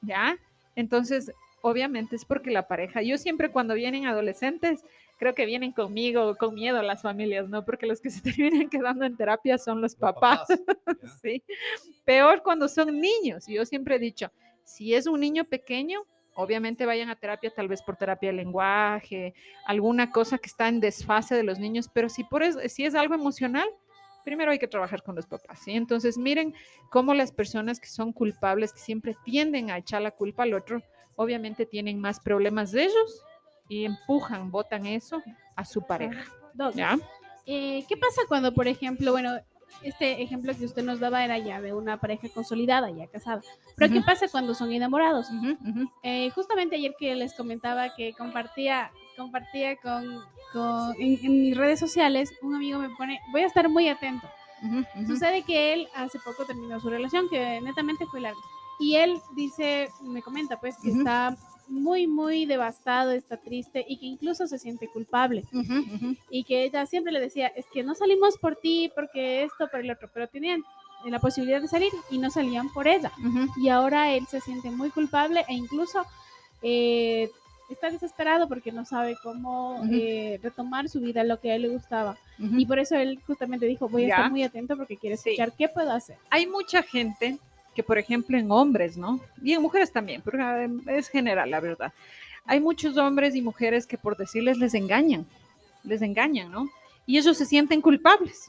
¿ya? 0.02 0.38
Entonces, 0.74 1.32
obviamente 1.62 2.16
es 2.16 2.24
porque 2.24 2.50
la 2.50 2.68
pareja, 2.68 3.02
yo 3.02 3.18
siempre 3.18 3.50
cuando 3.50 3.74
vienen 3.74 4.06
adolescentes, 4.06 4.84
creo 5.18 5.34
que 5.34 5.46
vienen 5.46 5.72
conmigo, 5.72 6.36
con 6.36 6.54
miedo 6.54 6.82
las 6.82 7.02
familias, 7.02 7.48
¿no? 7.48 7.64
Porque 7.64 7.86
los 7.86 8.00
que 8.00 8.10
se 8.10 8.20
terminan 8.36 8.68
quedando 8.68 9.04
en 9.04 9.16
terapia 9.16 9.58
son 9.58 9.80
los, 9.80 9.92
Los 9.92 9.96
papás. 9.96 10.46
sí. 11.22 11.42
Peor 12.04 12.42
cuando 12.42 12.68
son 12.68 13.00
niños. 13.00 13.46
Yo 13.46 13.64
siempre 13.64 13.96
he 13.96 13.98
dicho, 13.98 14.30
si 14.64 14.94
es 14.94 15.06
un 15.06 15.20
niño 15.20 15.44
pequeño, 15.44 16.00
obviamente 16.34 16.86
vayan 16.86 17.08
a 17.08 17.16
terapia, 17.16 17.50
tal 17.50 17.68
vez 17.68 17.82
por 17.82 17.96
terapia 17.96 18.30
de 18.30 18.36
lenguaje, 18.36 19.34
alguna 19.64 20.10
cosa 20.10 20.38
que 20.38 20.48
está 20.48 20.68
en 20.68 20.80
desfase 20.80 21.34
de 21.34 21.42
los 21.42 21.58
niños, 21.58 21.88
pero 21.92 22.08
si, 22.08 22.24
por 22.24 22.42
es, 22.42 22.56
si 22.72 22.84
es 22.84 22.94
algo 22.94 23.14
emocional, 23.14 23.66
primero 24.26 24.50
hay 24.50 24.58
que 24.58 24.66
trabajar 24.66 25.04
con 25.04 25.14
los 25.14 25.24
papás, 25.24 25.60
¿sí? 25.64 25.70
Entonces, 25.70 26.18
miren 26.18 26.52
cómo 26.90 27.14
las 27.14 27.30
personas 27.30 27.78
que 27.78 27.86
son 27.86 28.12
culpables, 28.12 28.72
que 28.72 28.80
siempre 28.80 29.16
tienden 29.24 29.70
a 29.70 29.78
echar 29.78 30.02
la 30.02 30.10
culpa 30.10 30.42
al 30.42 30.52
otro, 30.52 30.82
obviamente 31.14 31.64
tienen 31.64 32.00
más 32.00 32.18
problemas 32.18 32.72
de 32.72 32.86
ellos 32.86 33.22
y 33.68 33.84
empujan, 33.84 34.50
botan 34.50 34.84
eso 34.84 35.22
a 35.54 35.64
su 35.64 35.80
pareja, 35.86 36.24
eh, 37.46 37.84
¿Qué 37.88 37.96
pasa 37.96 38.22
cuando, 38.26 38.52
por 38.52 38.66
ejemplo, 38.66 39.12
bueno, 39.12 39.38
este 39.82 40.20
ejemplo 40.20 40.52
que 40.58 40.64
usted 40.64 40.82
nos 40.82 40.98
daba 40.98 41.24
era 41.24 41.38
ya 41.38 41.60
de 41.60 41.72
una 41.72 42.00
pareja 42.00 42.28
consolidada, 42.28 42.90
ya 42.90 43.06
casada, 43.06 43.42
pero 43.76 43.92
¿qué 43.92 44.00
pasa 44.00 44.26
cuando 44.26 44.54
son 44.54 44.72
enamorados? 44.72 45.28
Eh, 46.02 46.30
justamente 46.30 46.74
ayer 46.74 46.96
que 46.98 47.14
les 47.14 47.32
comentaba 47.34 47.94
que 47.94 48.12
compartía, 48.14 48.90
compartía 49.16 49.76
con, 49.76 50.22
con- 50.52 50.94
en, 51.00 51.18
en 51.24 51.42
mis 51.42 51.56
redes 51.56 51.80
sociales, 51.80 52.32
un 52.42 52.54
amigo 52.54 52.78
me 52.78 52.90
pone, 52.90 53.18
voy 53.32 53.42
a 53.42 53.46
estar 53.46 53.68
muy 53.68 53.88
atento. 53.88 54.28
Ujú, 54.62 54.78
ujú. 54.94 55.06
Sucede 55.06 55.42
que 55.42 55.72
él 55.74 55.88
hace 55.94 56.18
poco 56.20 56.44
terminó 56.44 56.80
su 56.80 56.88
relación, 56.88 57.28
que 57.28 57.60
netamente 57.60 58.06
fue 58.06 58.20
larga. 58.20 58.38
Y 58.78 58.96
él 58.96 59.18
dice, 59.34 59.88
me 60.02 60.22
comenta 60.22 60.58
pues 60.60 60.76
que 60.82 60.90
Ujú. 60.90 60.98
está 60.98 61.36
muy, 61.68 62.06
muy 62.06 62.46
devastado, 62.46 63.10
está 63.10 63.36
triste 63.38 63.84
y 63.88 63.98
que 63.98 64.06
incluso 64.06 64.46
se 64.46 64.58
siente 64.58 64.86
culpable. 64.88 65.42
Ujú, 65.52 65.78
ujú. 65.94 66.16
Y 66.30 66.44
que 66.44 66.64
ella 66.64 66.86
siempre 66.86 67.12
le 67.12 67.20
decía, 67.20 67.48
es 67.48 67.66
que 67.72 67.82
no 67.82 67.94
salimos 67.94 68.38
por 68.38 68.56
ti, 68.56 68.90
porque 68.94 69.42
esto, 69.42 69.68
por 69.68 69.80
el 69.80 69.90
otro, 69.90 70.08
pero 70.14 70.28
tenían 70.28 70.62
la 71.04 71.18
posibilidad 71.18 71.60
de 71.60 71.68
salir 71.68 71.92
y 72.10 72.18
no 72.18 72.30
salían 72.30 72.68
por 72.72 72.86
ella. 72.88 73.12
Ujú. 73.18 73.48
Y 73.60 73.68
ahora 73.68 74.12
él 74.14 74.26
se 74.28 74.40
siente 74.40 74.70
muy 74.70 74.90
culpable 74.90 75.44
e 75.48 75.54
incluso 75.54 76.04
eh, 76.62 77.30
está 77.68 77.90
desesperado 77.90 78.48
porque 78.48 78.70
no 78.72 78.84
sabe 78.84 79.16
cómo 79.22 79.82
eh, 79.90 80.38
retomar 80.42 80.88
su 80.88 81.00
vida, 81.00 81.24
lo 81.24 81.40
que 81.40 81.50
a 81.50 81.56
él 81.56 81.62
le 81.62 81.68
gustaba. 81.68 82.16
Y 82.38 82.66
por 82.66 82.78
eso 82.78 82.96
él 82.96 83.18
justamente 83.26 83.66
dijo, 83.66 83.88
voy 83.88 84.04
a 84.04 84.08
Ya. 84.08 84.14
estar 84.16 84.30
muy 84.30 84.42
atento 84.42 84.76
porque 84.76 84.96
quiere 84.96 85.16
Sí. 85.16 85.30
escuchar 85.30 85.52
qué 85.56 85.68
puedo 85.68 85.90
hacer. 85.92 86.16
hay 86.30 86.46
mucha 86.46 86.82
gente 86.82 87.38
que, 87.74 87.82
por 87.82 87.98
ejemplo, 87.98 88.38
en 88.38 88.50
hombres, 88.50 88.96
¿no? 88.96 89.20
Y 89.42 89.52
en 89.52 89.60
mujeres 89.62 89.92
también, 89.92 90.22
pero 90.24 90.38
ah, 90.42 90.66
es 90.86 91.08
general, 91.08 91.50
la 91.50 91.60
verdad. 91.60 91.92
Hay 92.46 92.60
muchos 92.60 92.96
hombres 92.96 93.34
y 93.34 93.42
mujeres 93.42 93.86
que, 93.86 93.98
por 93.98 94.16
decirles, 94.16 94.56
les 94.58 94.72
engañan, 94.74 95.26
les 95.82 96.00
engañan, 96.02 96.50
¿no? 96.50 96.68
Y 97.04 97.18
ellos 97.18 97.36
se 97.36 97.44
sienten 97.44 97.80
culpables. 97.82 98.48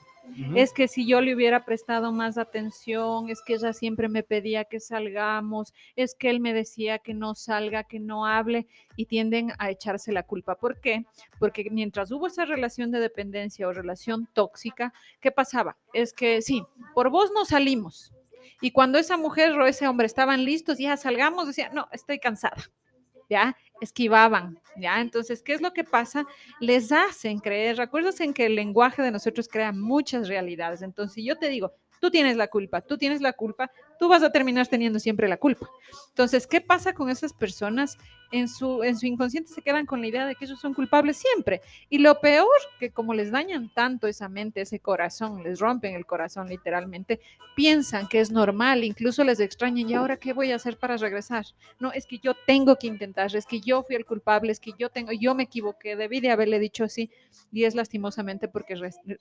Es 0.56 0.74
que 0.74 0.88
si 0.88 1.08
yo 1.08 1.22
le 1.22 1.34
hubiera 1.34 1.66
prestado 1.66 2.12
más 2.12 2.38
atención, 2.38 3.30
es 3.30 3.42
que 3.42 3.56
ella 3.56 3.74
siempre 3.74 4.10
me 4.10 4.24
pedía 4.24 4.66
que 4.66 4.80
salgamos, 4.80 5.74
es 5.96 6.16
que 6.16 6.30
él 6.30 6.40
me 6.40 6.54
decía 6.54 7.00
que 7.00 7.14
no 7.14 7.36
salga, 7.36 7.84
que 7.84 8.00
no 8.00 8.26
hable 8.26 8.68
y 8.96 9.06
tienden 9.06 9.54
a 9.58 9.70
echarse 9.70 10.12
la 10.12 10.24
culpa. 10.24 10.56
¿Por 10.56 10.80
qué? 10.80 11.06
Porque 11.40 11.70
mientras 11.72 12.12
hubo 12.12 12.28
esa 12.28 12.46
relación 12.46 12.92
de 12.92 13.00
dependencia 13.00 13.68
o 13.68 13.74
relación 13.74 14.28
tóxica, 14.34 14.94
¿qué 15.22 15.32
pasaba? 15.32 15.78
Es 15.94 16.14
que 16.14 16.42
sí, 16.42 16.64
por 16.94 17.10
vos 17.10 17.32
no 17.34 17.46
salimos. 17.46 18.14
Y 18.62 18.72
cuando 18.72 18.98
esa 18.98 19.18
mujer 19.18 19.52
o 19.52 19.66
ese 19.68 19.88
hombre 19.88 20.08
estaban 20.08 20.44
listos, 20.44 20.78
ya 20.78 20.98
salgamos, 20.98 21.48
decía, 21.48 21.70
no, 21.74 21.88
estoy 21.92 22.20
cansada. 22.20 22.58
¿Ya? 23.30 23.58
Esquivaban, 23.82 24.60
¿ya? 24.78 25.02
Entonces, 25.02 25.44
¿qué 25.44 25.54
es 25.54 25.62
lo 25.62 25.74
que 25.74 25.84
pasa? 25.84 26.26
Les 26.60 26.92
hacen 26.92 27.40
creer, 27.40 27.78
recuerdas 27.78 28.20
en 28.22 28.34
que 28.34 28.46
el 28.46 28.56
lenguaje 28.56 29.02
de 29.02 29.12
nosotros 29.12 29.48
crea 29.48 29.72
muchas 29.72 30.28
realidades. 30.28 30.82
Entonces, 30.82 31.24
yo 31.24 31.38
te 31.38 31.50
digo, 31.50 31.74
tú 32.00 32.10
tienes 32.10 32.38
la 32.38 32.48
culpa, 32.48 32.82
tú 32.82 32.98
tienes 32.98 33.22
la 33.22 33.34
culpa, 33.34 33.72
tú 34.00 34.08
vas 34.08 34.24
a 34.24 34.32
terminar 34.32 34.68
teniendo 34.68 35.00
siempre 35.00 35.28
la 35.28 35.38
culpa. 35.38 35.70
Entonces, 36.10 36.48
¿qué 36.48 36.62
pasa 36.62 36.94
con 36.94 37.10
esas 37.10 37.34
personas 37.34 37.98
en 38.32 38.48
su, 38.48 38.84
en 38.84 38.98
su 38.98 39.06
inconsciente 39.06 39.54
se 39.54 39.62
quedan 39.62 39.86
con 39.86 40.02
la 40.02 40.08
idea 40.08 40.26
de 40.26 40.36
que 40.36 40.46
ellos 40.46 40.60
son 40.60 40.74
culpables 40.74 41.18
siempre. 41.18 41.62
Y 41.90 42.00
lo 42.00 42.20
peor, 42.20 42.48
que 42.80 42.92
como 42.92 43.14
les 43.14 43.32
dañan 43.32 43.70
tanto 43.74 44.08
esa 44.08 44.30
mente, 44.30 44.62
ese 44.62 44.80
corazón, 44.80 45.44
les 45.44 45.60
rompen 45.60 45.96
el 45.96 46.06
corazón 46.06 46.48
literalmente, 46.50 47.20
piensan 47.56 48.08
que 48.08 48.20
es 48.20 48.32
normal, 48.32 48.84
incluso 48.84 49.24
les 49.24 49.40
extrañan, 49.40 49.90
¿y 49.90 49.94
ahora 49.94 50.18
qué 50.18 50.34
voy 50.34 50.52
a 50.52 50.56
hacer 50.56 50.78
para 50.78 50.98
regresar? 50.98 51.46
No, 51.80 51.92
es 51.92 52.06
que 52.06 52.20
yo 52.20 52.34
tengo 52.46 52.76
que 52.76 52.88
intentar, 52.88 53.36
es 53.36 53.46
que 53.46 53.62
yo 53.62 53.84
fui 53.84 53.96
el 53.96 54.06
culpable, 54.06 54.52
es 54.52 54.60
que 54.60 54.74
yo 54.78 54.90
tengo, 54.90 55.12
yo 55.12 55.34
me 55.34 55.44
equivoqué, 55.44 55.96
debí 55.96 56.20
de 56.20 56.32
haberle 56.32 56.60
dicho 56.60 56.84
así, 56.84 57.10
y 57.52 57.64
es 57.64 57.76
lastimosamente 57.76 58.48
porque 58.48 58.76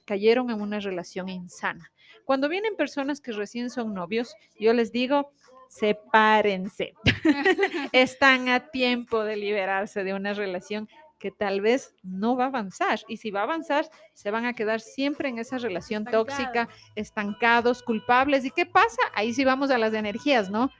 cayeron 0.04 0.50
en 0.50 0.60
una 0.60 0.80
relación 0.80 1.28
insana. 1.28 1.90
Cuando 2.24 2.48
vienen 2.48 2.76
personas 2.76 3.20
que 3.20 3.32
recién 3.32 3.70
son 3.70 3.94
novios, 3.94 4.34
yo 4.58 4.72
les 4.72 4.92
digo, 4.92 5.32
sepárense. 5.68 6.94
Están 7.92 8.48
a 8.48 8.68
tiempo 8.70 9.24
de 9.24 9.36
liberarse 9.36 10.04
de 10.04 10.14
una 10.14 10.32
relación 10.32 10.88
que 11.18 11.30
tal 11.30 11.60
vez 11.60 11.94
no 12.02 12.36
va 12.36 12.44
a 12.44 12.48
avanzar. 12.48 13.00
Y 13.08 13.16
si 13.16 13.30
va 13.30 13.40
a 13.40 13.44
avanzar, 13.44 13.88
se 14.12 14.30
van 14.30 14.44
a 14.44 14.52
quedar 14.52 14.80
siempre 14.80 15.28
en 15.28 15.38
esa 15.38 15.58
relación 15.58 16.04
tóxica, 16.04 16.68
estancados, 16.94 17.82
culpables. 17.82 18.44
¿Y 18.44 18.50
qué 18.50 18.66
pasa? 18.66 19.00
Ahí 19.14 19.32
sí 19.32 19.44
vamos 19.44 19.70
a 19.70 19.78
las 19.78 19.94
energías, 19.94 20.50
¿no? 20.50 20.70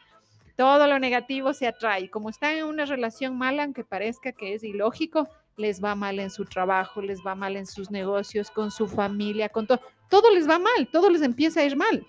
Todo 0.57 0.87
lo 0.87 0.99
negativo 0.99 1.53
se 1.53 1.67
atrae. 1.67 2.11
Como 2.11 2.31
están 2.31 2.57
en 2.57 2.65
una 2.65 2.85
relación 2.85 3.37
mala, 3.37 3.65
aunque 3.65 3.85
parezca 3.85 4.33
que 4.33 4.55
es 4.55 4.65
ilógico, 4.65 5.29
les 5.57 5.83
va 5.83 5.95
mal 5.95 6.19
en 6.19 6.31
su 6.31 6.45
trabajo, 6.45 7.01
les 7.01 7.21
va 7.27 7.35
mal 7.35 7.57
en 7.57 7.67
sus 7.67 7.91
negocios, 7.91 8.51
con 8.51 8.71
su 8.71 8.89
familia, 8.89 9.49
con 9.49 9.67
todo. 9.67 9.81
Todo 10.09 10.33
les 10.33 10.49
va 10.49 10.59
mal, 10.59 10.89
todo 10.93 11.11
les 11.11 11.23
empieza 11.23 11.61
a 11.61 11.65
ir 11.65 11.77
mal. 11.77 12.07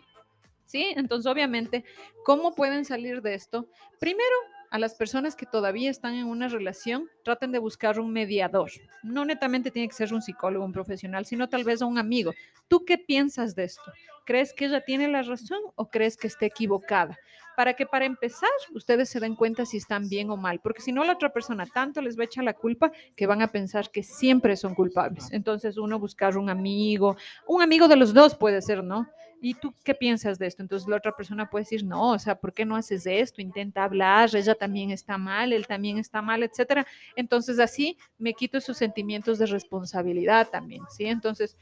¿Sí? 0.68 0.94
Entonces, 0.98 1.32
obviamente, 1.32 1.86
¿cómo 2.26 2.54
pueden 2.54 2.84
salir 2.84 3.22
de 3.22 3.34
esto? 3.34 3.68
Primero, 4.00 4.36
a 4.70 4.80
las 4.80 4.96
personas 4.96 5.36
que 5.36 5.46
todavía 5.46 5.90
están 5.90 6.16
en 6.16 6.26
una 6.26 6.50
relación, 6.50 7.10
traten 7.24 7.54
de 7.54 7.60
buscar 7.60 8.00
un 8.00 8.12
mediador. 8.12 8.70
No 9.02 9.24
netamente 9.24 9.72
tiene 9.72 9.88
que 9.88 9.96
ser 9.96 10.14
un 10.14 10.22
psicólogo, 10.22 10.66
un 10.66 10.74
profesional, 10.74 11.26
sino 11.26 11.48
tal 11.48 11.64
vez 11.64 11.82
un 11.82 11.98
amigo. 11.98 12.34
¿Tú 12.68 12.84
qué 12.86 12.98
piensas 12.98 13.56
de 13.56 13.64
esto? 13.64 13.94
¿Crees 14.26 14.54
que 14.54 14.66
ella 14.66 14.84
tiene 14.84 15.08
la 15.08 15.22
razón 15.22 15.60
o 15.76 15.90
crees 15.90 16.18
que 16.18 16.28
está 16.28 16.46
equivocada? 16.46 17.18
Para 17.56 17.74
que 17.74 17.86
para 17.86 18.06
empezar 18.06 18.50
ustedes 18.76 19.10
se 19.10 19.22
den 19.22 19.36
cuenta 19.36 19.66
si 19.66 19.78
están 19.78 20.10
bien 20.10 20.30
o 20.30 20.38
mal, 20.38 20.60
porque 20.60 20.82
si 20.82 20.92
no 20.92 21.06
la 21.06 21.14
otra 21.14 21.32
persona 21.32 21.66
tanto 21.66 22.02
les 22.02 22.18
va 22.18 22.24
a 22.24 22.26
echar 22.26 22.44
la 22.44 22.54
culpa 22.54 22.92
que 23.16 23.26
van 23.26 23.42
a 23.42 23.48
pensar 23.48 23.90
que 23.90 24.04
siempre 24.04 24.58
son 24.58 24.76
culpables. 24.76 25.32
Entonces 25.32 25.78
uno 25.78 25.98
buscar 25.98 26.38
un 26.38 26.50
amigo, 26.50 27.16
un 27.48 27.62
amigo 27.62 27.88
de 27.88 27.96
los 27.96 28.14
dos 28.14 28.36
puede 28.36 28.62
ser, 28.62 28.84
¿no? 28.84 29.08
¿Y 29.42 29.54
tú 29.54 29.74
qué 29.84 29.94
piensas 29.94 30.40
de 30.40 30.48
esto? 30.48 30.64
Entonces 30.64 30.88
la 30.88 30.96
otra 30.98 31.16
persona 31.16 31.50
puede 31.50 31.64
decir, 31.64 31.84
no, 31.84 32.12
o 32.12 32.20
sea, 32.20 32.36
¿por 32.36 32.54
qué 32.54 32.66
no 32.66 32.76
haces 32.76 33.06
esto? 33.06 33.42
Intenta 33.42 33.84
hablar, 33.84 34.36
ella 34.36 34.56
también 34.56 34.92
está 34.92 35.18
mal, 35.18 35.54
él 35.54 35.68
también 35.68 35.98
está 36.00 36.22
mal, 36.22 36.42
etcétera. 36.44 36.88
Entonces 37.16 37.60
así 37.60 37.98
me 38.18 38.34
quito 38.34 38.58
esos 38.58 38.78
sentimientos 38.78 39.38
de 39.38 39.46
responsabilidad 39.46 40.50
también, 40.50 40.84
¿sí? 40.90 41.06
Entonces, 41.06 41.56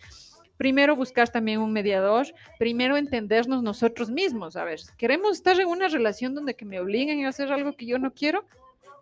primero 0.57 0.95
buscar 0.95 1.27
también 1.29 1.59
un 1.59 1.73
mediador, 1.73 2.27
primero 2.57 2.95
entendernos 2.95 3.61
nosotros 3.61 4.09
mismos. 4.09 4.55
A 4.55 4.63
ver, 4.63 4.79
queremos 4.97 5.33
estar 5.33 5.59
en 5.59 5.67
una 5.67 5.89
relación 5.89 6.33
donde 6.33 6.55
que 6.55 6.65
me 6.65 6.79
obliguen 6.79 7.25
a 7.25 7.29
hacer 7.29 7.51
algo 7.51 7.75
que 7.75 7.85
yo 7.85 7.99
no 7.99 8.13
quiero, 8.13 8.45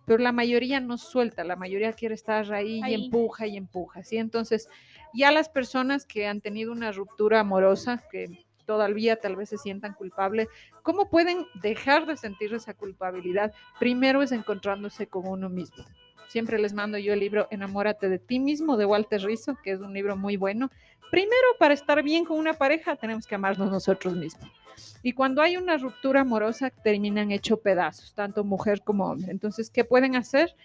pero 0.06 0.18
la 0.22 0.32
mayoría 0.32 0.80
no 0.80 0.98
suelta, 0.98 1.44
la 1.44 1.56
mayoría 1.56 1.94
quiere 1.94 2.16
estar 2.16 2.52
ahí, 2.52 2.82
Ahí. 2.84 2.92
y 2.96 3.06
empuja 3.06 3.48
y 3.48 3.56
empuja, 3.56 4.04
¿sí? 4.04 4.18
Entonces, 4.18 4.68
ya 5.14 5.32
las 5.32 5.48
personas 5.48 6.06
que 6.06 6.28
han 6.28 6.42
tenido 6.42 6.72
una 6.72 6.92
ruptura 6.92 7.40
amorosa, 7.40 8.04
que 8.12 8.46
todavía 8.66 9.16
tal 9.16 9.36
vez 9.36 9.50
se 9.50 9.58
sientan 9.58 9.94
culpables, 9.94 10.48
¿cómo 10.82 11.10
pueden 11.10 11.46
dejar 11.62 12.06
de 12.06 12.18
sentir 12.18 12.54
esa 12.54 12.74
culpabilidad? 12.74 13.54
Primero 13.80 14.22
es 14.22 14.32
encontrándose 14.32 15.08
con 15.08 15.28
uno 15.28 15.50
mismo. 15.50 15.84
Siempre 16.28 16.58
les 16.58 16.74
mando 16.74 16.98
yo 16.98 17.14
el 17.14 17.20
libro 17.20 17.48
Enamórate 17.52 18.10
de 18.10 18.20
ti 18.20 18.40
mismo 18.40 18.76
de 18.76 18.86
Walter 18.86 19.22
Rizzo, 19.22 19.58
que 19.64 19.72
es 19.72 19.80
un 19.80 19.94
libro 19.94 20.18
muy 20.18 20.36
bueno. 20.36 20.72
Primero, 21.12 21.48
para 21.60 21.76
estar 21.76 22.02
bien 22.02 22.26
con 22.26 22.40
una 22.40 22.54
pareja, 22.54 22.96
tenemos 22.96 23.28
que 23.28 23.36
amarnos 23.36 23.72
nosotros 23.72 24.16
mismos. 24.16 24.52
Y 25.04 25.14
cuando 25.14 25.42
hay 25.42 25.58
una 25.58 25.78
ruptura 25.78 26.22
amorosa, 26.22 26.70
terminan 26.70 27.32
hecho 27.32 27.58
pedazos, 27.58 28.14
tanto 28.14 28.44
mujer 28.44 28.82
como 28.82 29.06
hombre. 29.06 29.32
Entonces, 29.32 29.70
¿qué 29.70 29.84
pueden 29.84 30.16
hacer? 30.16 30.56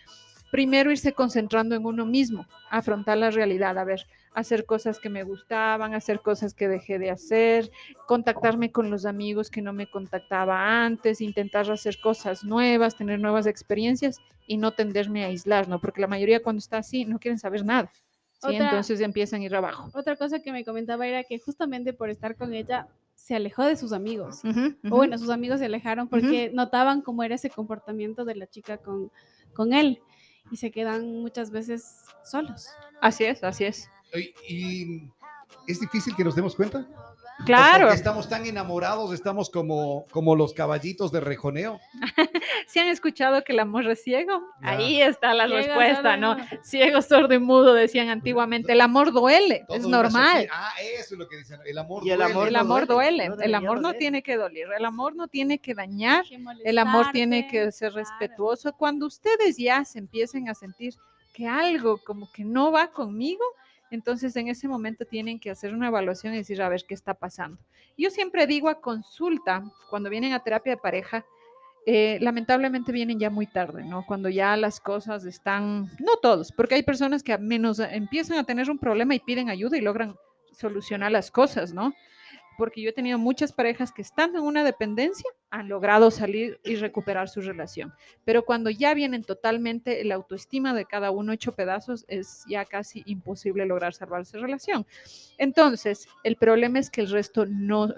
Primero 0.51 0.91
irse 0.91 1.13
concentrando 1.13 1.75
en 1.75 1.85
uno 1.85 2.07
mismo, 2.07 2.47
afrontar 2.71 3.19
la 3.19 3.31
realidad, 3.31 3.77
a 3.77 3.85
ver, 3.85 4.07
hacer 4.39 4.65
cosas 4.67 4.99
que 4.99 5.09
me 5.09 5.23
gustaban, 5.25 5.95
hacer 5.95 6.21
cosas 6.21 6.55
que 6.55 6.69
dejé 6.69 6.99
de 6.99 7.11
hacer, 7.11 7.71
contactarme 8.07 8.71
con 8.73 8.91
los 8.91 9.05
amigos 9.07 9.51
que 9.51 9.63
no 9.63 9.73
me 9.73 9.87
contactaba 9.91 10.85
antes, 10.85 11.21
intentar 11.21 11.71
hacer 11.71 11.99
cosas 12.01 12.45
nuevas, 12.45 12.97
tener 12.97 13.21
nuevas 13.21 13.47
experiencias 13.47 14.19
y 14.47 14.57
no 14.57 14.73
tenderme 14.73 15.25
a 15.25 15.29
aislar, 15.29 15.69
¿no? 15.69 15.81
Porque 15.81 16.01
la 16.01 16.07
mayoría 16.07 16.43
cuando 16.43 16.59
está 16.59 16.79
así 16.79 17.05
no 17.05 17.19
quieren 17.19 17.39
saber 17.39 17.65
nada. 17.65 17.91
¿sí? 17.93 18.49
Otra- 18.49 18.65
Entonces 18.67 19.01
empiezan 19.01 19.41
a 19.43 19.45
ir 19.45 19.55
abajo. 19.57 19.91
Otra 19.95 20.17
cosa 20.17 20.41
que 20.41 20.53
me 20.53 20.65
comentaba 20.65 21.07
era 21.07 21.25
que 21.25 21.39
justamente 21.39 21.93
por 21.93 22.09
estar 22.11 22.37
con 22.37 22.55
ella 22.55 22.87
se 23.15 23.35
alejó 23.35 23.65
de 23.65 23.77
sus 23.77 23.93
amigos. 23.93 24.43
O 24.91 24.97
bueno, 24.97 25.19
sus 25.19 25.29
amigos 25.31 25.59
se 25.59 25.67
alejaron 25.67 26.09
porque 26.09 26.51
notaban 26.55 27.03
cómo 27.03 27.23
era 27.25 27.35
ese 27.35 27.51
comportamiento 27.51 28.25
de 28.25 28.37
la 28.37 28.47
chica 28.47 28.79
con, 28.79 29.11
con 29.55 29.73
él 29.73 30.01
y 30.53 30.57
se 30.57 30.71
quedan 30.71 31.21
muchas 31.21 31.51
veces 31.51 32.05
solos. 32.25 32.69
Así 33.03 33.25
es, 33.25 33.43
así 33.43 33.65
es. 33.65 33.91
Y, 34.15 34.35
y 34.55 35.11
es 35.67 35.81
difícil 35.81 36.15
que 36.17 36.25
nos 36.25 36.35
demos 36.35 36.55
cuenta. 36.55 36.87
Claro, 37.47 37.85
Porque 37.85 37.95
estamos 37.99 38.29
tan 38.29 38.45
enamorados, 38.47 39.13
estamos 39.13 39.49
como, 39.49 40.07
como 40.11 40.35
los 40.35 40.53
caballitos 40.53 41.13
de 41.13 41.21
rejoneo. 41.21 41.79
si 42.67 42.81
han 42.81 42.89
escuchado 42.89 43.45
que 43.45 43.53
el 43.53 43.61
amor 43.61 43.87
es 43.89 44.03
ciego, 44.03 44.43
Ya. 44.61 44.71
ahí 44.71 45.01
está 45.01 45.35
la 45.35 45.47
Ciego, 45.47 45.63
respuesta, 45.63 46.17
¿no? 46.17 46.37
Ciego, 46.65 47.01
sordo 47.01 47.35
y 47.35 47.39
mudo, 47.39 47.75
decían 47.75 48.09
antiguamente. 48.09 48.73
El 48.73 48.81
amor 48.81 49.13
duele, 49.13 49.65
Todo 49.69 49.77
es 49.77 49.87
normal. 49.87 50.49
Ah, 50.51 50.73
eso 50.99 51.15
es 51.15 51.19
lo 51.21 51.29
que 51.29 51.37
dicen. 51.37 51.61
El 51.65 51.79
amor 51.79 52.05
Y 52.05 52.11
el 52.11 52.19
duele. 52.19 52.33
amor 52.33 52.47
El 52.49 52.53
no 52.55 52.59
amor 52.59 52.87
duele, 52.89 53.27
duele, 53.29 53.37
no 53.37 53.43
el 53.45 53.55
amor 53.55 53.81
no 53.83 53.93
tiene 53.95 54.23
que 54.25 54.37
doler, 54.37 54.69
el 54.77 54.85
amor 54.85 55.15
no 55.15 55.29
tiene 55.29 55.61
que 55.61 55.75
dañar, 55.75 56.25
Que 56.25 56.41
el 56.65 56.77
amor 56.79 57.07
tiene 57.13 57.47
que 57.47 57.71
ser 57.71 57.93
claro. 57.93 58.05
respetuoso. 58.09 58.73
Cuando 58.73 59.07
ustedes 59.07 59.57
ya 59.57 59.85
se 59.85 60.01
empiecen 60.01 60.49
a 60.49 60.55
sentir 60.57 60.95
que 61.33 61.47
algo 61.47 61.99
como 62.05 62.33
que 62.33 62.45
no 62.45 62.73
va 62.73 62.89
conmigo, 62.91 63.45
entonces 63.91 64.37
en 64.37 64.49
ese 64.49 64.69
momento 64.69 65.05
tienen 65.05 65.41
que 65.41 65.51
hacer 65.51 65.75
una 65.75 65.89
evaluación 65.89 66.35
y 66.35 66.39
decir, 66.39 66.61
a 66.63 66.69
ver 66.69 66.85
qué 66.87 66.95
está 66.95 67.15
pasando. 67.15 67.59
Yo 67.97 68.11
siempre 68.11 68.47
digo 68.47 68.69
a 68.69 68.81
consulta, 68.81 69.65
cuando 69.91 70.11
vienen 70.11 70.33
a 70.33 70.43
terapia 70.43 70.73
de 70.75 70.77
pareja, 70.77 71.25
eh, 71.87 72.19
lamentablemente 72.21 72.93
vienen 72.93 73.19
ya 73.19 73.31
muy 73.31 73.47
tarde, 73.47 73.83
¿no? 73.85 74.05
Cuando 74.07 74.29
ya 74.29 74.57
las 74.57 74.79
cosas 74.79 75.25
están, 75.25 75.91
no 75.99 76.17
todos, 76.21 76.53
porque 76.53 76.75
hay 76.75 76.83
personas 76.83 77.23
que 77.23 77.37
menos 77.39 77.79
empiezan 77.79 78.39
a 78.39 78.45
tener 78.45 78.71
un 78.71 78.79
problema 78.79 79.15
y 79.15 79.21
piden 79.21 79.49
ayuda 79.49 79.79
y 79.79 79.81
logran 79.81 80.15
solucionar 80.53 81.13
las 81.13 81.31
cosas, 81.31 81.73
¿no? 81.73 81.95
Porque 82.59 82.83
yo 82.83 82.91
he 82.91 82.93
tenido 82.93 83.19
muchas 83.19 83.53
parejas 83.53 83.93
que 83.93 84.03
estando 84.03 84.41
en 84.41 84.45
una 84.45 84.65
dependencia 84.65 85.31
han 85.49 85.69
logrado 85.69 86.11
salir 86.11 86.61
y 86.65 86.75
recuperar 86.75 87.29
su 87.29 87.41
relación. 87.41 87.95
Pero 88.25 88.45
cuando 88.45 88.69
ya 88.69 88.95
vienen 88.95 89.23
totalmente 89.23 90.03
la 90.05 90.17
autoestima 90.17 90.75
de 90.75 90.85
cada 90.85 91.13
uno 91.13 91.33
hecho 91.33 91.55
pedazos, 91.55 92.05
es 92.09 92.45
ya 92.49 92.65
casi 92.65 93.05
imposible 93.07 93.65
lograr 93.65 93.95
salvar 93.95 94.27
su 94.27 94.39
relación. 94.39 94.85
Entonces, 95.39 96.09
el 96.25 96.35
problema 96.35 96.81
es 96.81 96.91
que 96.91 97.03
el 97.03 97.11
resto 97.11 97.47
no 97.47 97.95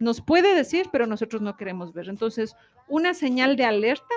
nos 0.00 0.20
puede 0.20 0.56
decir, 0.56 0.86
pero 0.90 1.06
nosotros 1.06 1.40
no 1.40 1.56
queremos 1.56 1.92
ver. 1.92 2.08
Entonces, 2.08 2.56
una 2.88 3.14
señal 3.14 3.54
de 3.54 3.64
alerta 3.64 4.14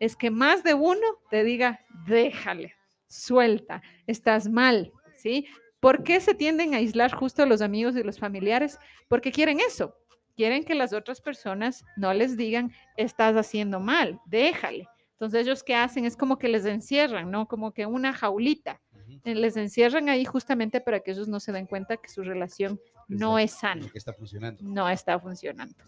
es 0.00 0.16
que 0.16 0.30
más 0.30 0.64
de 0.64 0.74
uno 0.74 1.06
te 1.30 1.44
diga, 1.44 1.80
déjale, 2.06 2.74
suelta, 3.06 3.80
estás 4.08 4.48
mal, 4.48 4.92
¿sí? 5.14 5.46
¿Por 5.86 6.02
qué 6.02 6.20
se 6.20 6.34
tienden 6.34 6.74
a 6.74 6.78
aislar 6.78 7.14
justo 7.14 7.46
los 7.46 7.62
amigos 7.62 7.94
y 7.94 8.02
los 8.02 8.18
familiares? 8.18 8.80
Porque 9.06 9.30
quieren 9.30 9.60
eso, 9.60 9.94
quieren 10.34 10.64
que 10.64 10.74
las 10.74 10.92
otras 10.92 11.20
personas 11.20 11.84
no 11.96 12.12
les 12.12 12.36
digan, 12.36 12.72
estás 12.96 13.36
haciendo 13.36 13.78
mal, 13.78 14.20
déjale. 14.26 14.88
Entonces 15.12 15.42
ellos 15.46 15.62
qué 15.62 15.76
hacen 15.76 16.04
es 16.04 16.16
como 16.16 16.38
que 16.38 16.48
les 16.48 16.66
encierran, 16.66 17.30
¿no? 17.30 17.46
Como 17.46 17.70
que 17.72 17.86
una 17.86 18.12
jaulita. 18.12 18.80
Eh, 19.22 19.36
Les 19.36 19.56
encierran 19.56 20.08
ahí 20.08 20.24
justamente 20.24 20.80
para 20.80 20.98
que 20.98 21.12
ellos 21.12 21.28
no 21.28 21.38
se 21.38 21.52
den 21.52 21.66
cuenta 21.66 21.96
que 21.98 22.08
su 22.08 22.24
relación 22.24 22.80
no 23.06 23.38
es 23.38 23.52
sana, 23.52 23.82
Lo 23.82 23.92
que 23.92 23.98
está 23.98 24.12
funcionando. 24.12 24.64
no 24.64 24.88
está 24.88 25.20
funcionando. 25.20 25.84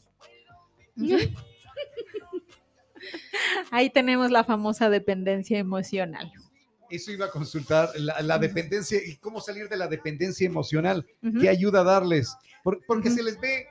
Ahí 3.73 3.91
tenemos 3.91 4.31
la 4.31 4.45
famosa 4.45 4.91
dependencia 4.91 5.59
emocional. 5.59 6.31
Eso 6.91 7.11
iba 7.13 7.27
a 7.27 7.31
consultar, 7.31 7.91
la, 7.97 8.21
la 8.23 8.39
dependencia 8.39 8.99
y 9.05 9.17
cómo 9.17 9.41
salir 9.41 9.69
de 9.69 9.77
la 9.77 9.87
dependencia 9.89 10.47
emocional. 10.47 11.07
¿Qué 11.41 11.49
ayuda 11.49 11.81
a 11.81 11.85
darles? 11.85 12.35
Por- 12.63 12.81
porque 12.87 13.11
se 13.11 13.23
les 13.23 13.39
ve, 13.41 13.67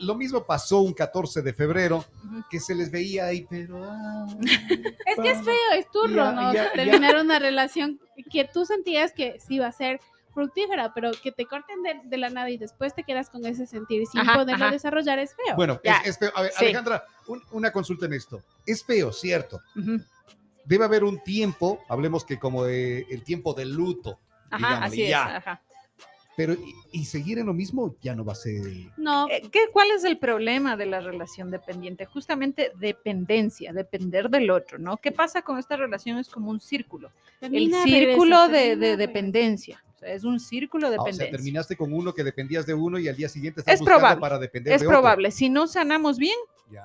lo 0.00 0.14
mismo 0.14 0.44
pasó 0.44 0.80
un 0.80 0.92
14 0.92 1.42
de 1.42 1.52
febrero, 1.54 2.04
que 2.50 2.60
se 2.60 2.74
les 2.74 2.90
veía 2.90 3.26
ahí, 3.26 3.46
pero... 3.48 3.82
ah, 3.84 4.26
Es 5.06 5.16
que 5.22 5.30
es 5.30 5.42
feo, 5.42 5.54
es 5.78 5.90
turro, 5.90 6.14
Ya, 6.16 6.32
¿no? 6.32 6.52
ya, 6.52 6.64
ya. 6.64 6.72
Terminar 6.72 7.16
una 7.16 7.38
relación 7.38 8.00
que 8.30 8.44
tú 8.52 8.66
sentías 8.66 9.12
que 9.12 9.38
sí 9.40 9.54
iba 9.54 9.66
a 9.68 9.72
ser 9.72 10.00
fructífera, 10.34 10.92
pero 10.92 11.12
que 11.22 11.32
te 11.32 11.46
corten 11.46 11.82
de, 11.82 12.00
de 12.04 12.16
la 12.18 12.28
nada 12.28 12.50
y 12.50 12.58
después 12.58 12.94
te 12.94 13.04
quedas 13.04 13.30
con 13.30 13.46
ese 13.46 13.64
sentir 13.66 14.06
sin 14.06 14.20
Ajá, 14.20 14.34
poderlo 14.34 14.64
ajá. 14.66 14.72
desarrollar 14.74 15.18
es 15.18 15.34
feo. 15.34 15.56
Bueno, 15.56 15.80
es, 15.82 15.94
es 16.04 16.18
feo. 16.18 16.30
A 16.34 16.42
ver, 16.42 16.52
Sí. 16.52 16.64
Alejandra, 16.66 17.04
un- 17.26 17.42
una 17.52 17.70
consulta 17.72 18.04
en 18.04 18.12
esto. 18.12 18.42
Es 18.66 18.84
feo, 18.84 19.12
cierto. 19.14 19.60
Debe 20.66 20.84
haber 20.84 21.04
un 21.04 21.18
tiempo, 21.22 21.80
hablemos 21.88 22.24
que 22.24 22.38
como 22.38 22.64
de 22.64 23.06
el 23.10 23.22
tiempo 23.22 23.54
del 23.54 23.72
luto, 23.72 24.18
Ajá, 24.50 24.56
digámosle, 24.58 24.86
así 24.86 25.02
es. 25.04 25.08
ya. 25.10 25.36
ajá. 25.36 25.62
pero 26.36 26.52
y, 26.52 26.74
y 26.92 27.04
seguir 27.06 27.38
en 27.38 27.46
lo 27.46 27.54
mismo 27.54 27.96
ya 28.02 28.14
no 28.14 28.22
va 28.22 28.32
a 28.32 28.36
ser. 28.36 28.60
No, 28.98 29.26
Eh, 29.30 29.40
¿qué- 29.50 29.68
¿Cuál 29.72 29.90
es 29.92 30.04
el 30.04 30.18
problema 30.18 30.76
de 30.76 30.84
la 30.84 31.00
relación 31.00 31.50
dependiente? 31.50 32.04
Justamente 32.04 32.72
dependencia, 32.78 33.72
depender 33.72 34.28
del 34.28 34.50
otro, 34.50 34.78
¿no? 34.78 34.98
¿Qué 34.98 35.12
pasa 35.12 35.40
con 35.40 35.58
esta 35.58 35.76
relación? 35.76 36.18
Es 36.18 36.28
como 36.28 36.50
un 36.50 36.60
círculo. 36.60 37.10
termina, 37.40 37.78
el 37.82 37.88
círculo 37.88 38.46
regresa, 38.46 38.48
de, 38.48 38.58
termina, 38.68 38.80
de 38.86 38.86
regresa. 38.92 38.96
dependencia. 38.98 39.84
O 39.96 39.98
sea, 39.98 40.12
es 40.12 40.24
un 40.24 40.38
círculo 40.38 40.90
de 40.90 40.96
Ah, 40.96 41.00
o 41.00 41.04
sea, 41.04 41.12
dependencia. 41.12 41.36
terminaste 41.36 41.76
con 41.76 41.92
uno 41.92 42.12
que 42.14 42.22
dependías 42.22 42.66
de 42.66 42.74
uno 42.74 42.98
y 42.98 43.08
al 43.08 43.16
día 43.16 43.28
siguiente 43.28 43.60
estás 43.60 43.74
Es 43.74 43.80
buscando 43.80 43.98
probable, 44.00 44.20
para 44.20 44.38
depender 44.38 44.74
es 44.74 44.80
de 44.82 44.86
otro. 44.86 44.98
probable. 44.98 45.30
Si 45.30 45.48
no 45.48 45.66
sanamos 45.66 46.18
bien, 46.18 46.36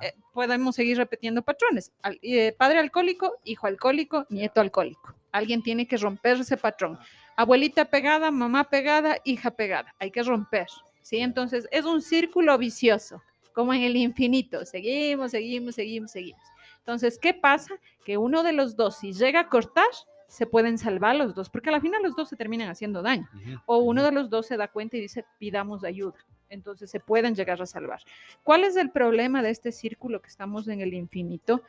eh, 0.01 0.13
podemos 0.33 0.75
seguir 0.75 0.97
repitiendo 0.97 1.41
patrones. 1.41 1.91
Al- 2.01 2.19
eh, 2.21 2.53
padre 2.57 2.79
alcohólico, 2.79 3.37
hijo 3.43 3.67
alcohólico, 3.67 4.25
nieto 4.29 4.61
alcohólico. 4.61 5.13
Alguien 5.31 5.61
tiene 5.61 5.87
que 5.87 5.97
romper 5.97 6.37
ese 6.39 6.55
patrón. 6.57 6.97
Abuelita 7.35 7.85
pegada, 7.85 8.31
mamá 8.31 8.65
pegada, 8.69 9.17
hija 9.25 9.51
pegada. 9.51 9.93
Hay 9.99 10.11
que 10.11 10.23
romper. 10.23 10.67
¿sí? 11.01 11.17
Entonces 11.17 11.67
es 11.71 11.83
un 11.85 12.01
círculo 12.01 12.57
vicioso, 12.57 13.21
como 13.53 13.73
en 13.73 13.81
el 13.81 13.95
infinito. 13.97 14.65
Seguimos, 14.65 15.31
seguimos, 15.31 15.75
seguimos, 15.75 16.11
seguimos. 16.11 16.41
Entonces, 16.79 17.17
¿qué 17.19 17.33
pasa? 17.33 17.73
Que 18.05 18.17
uno 18.17 18.43
de 18.43 18.53
los 18.53 18.75
dos, 18.75 18.97
si 18.99 19.13
llega 19.13 19.41
a 19.41 19.49
cortar, 19.49 19.85
se 20.31 20.45
pueden 20.45 20.77
salvar 20.77 21.17
los 21.17 21.35
dos, 21.35 21.49
porque 21.49 21.69
al 21.69 21.81
final 21.81 22.01
los 22.01 22.15
dos 22.15 22.29
se 22.29 22.37
terminan 22.37 22.69
haciendo 22.69 23.01
daño 23.01 23.27
o 23.65 23.79
uno 23.79 24.01
de 24.01 24.13
los 24.13 24.29
dos 24.29 24.45
se 24.45 24.55
da 24.55 24.69
cuenta 24.69 24.95
y 24.95 25.01
dice, 25.01 25.25
pidamos 25.37 25.83
ayuda. 25.83 26.15
Entonces 26.47 26.89
se 26.89 27.01
pueden 27.01 27.35
llegar 27.35 27.61
a 27.61 27.65
salvar. 27.65 28.01
¿Cuál 28.41 28.63
es 28.63 28.77
el 28.77 28.91
problema 28.91 29.43
de 29.43 29.49
este 29.49 29.73
círculo 29.73 30.21
que 30.21 30.29
estamos 30.29 30.69
en 30.69 30.79
el 30.79 30.93
infinito? 30.93 31.63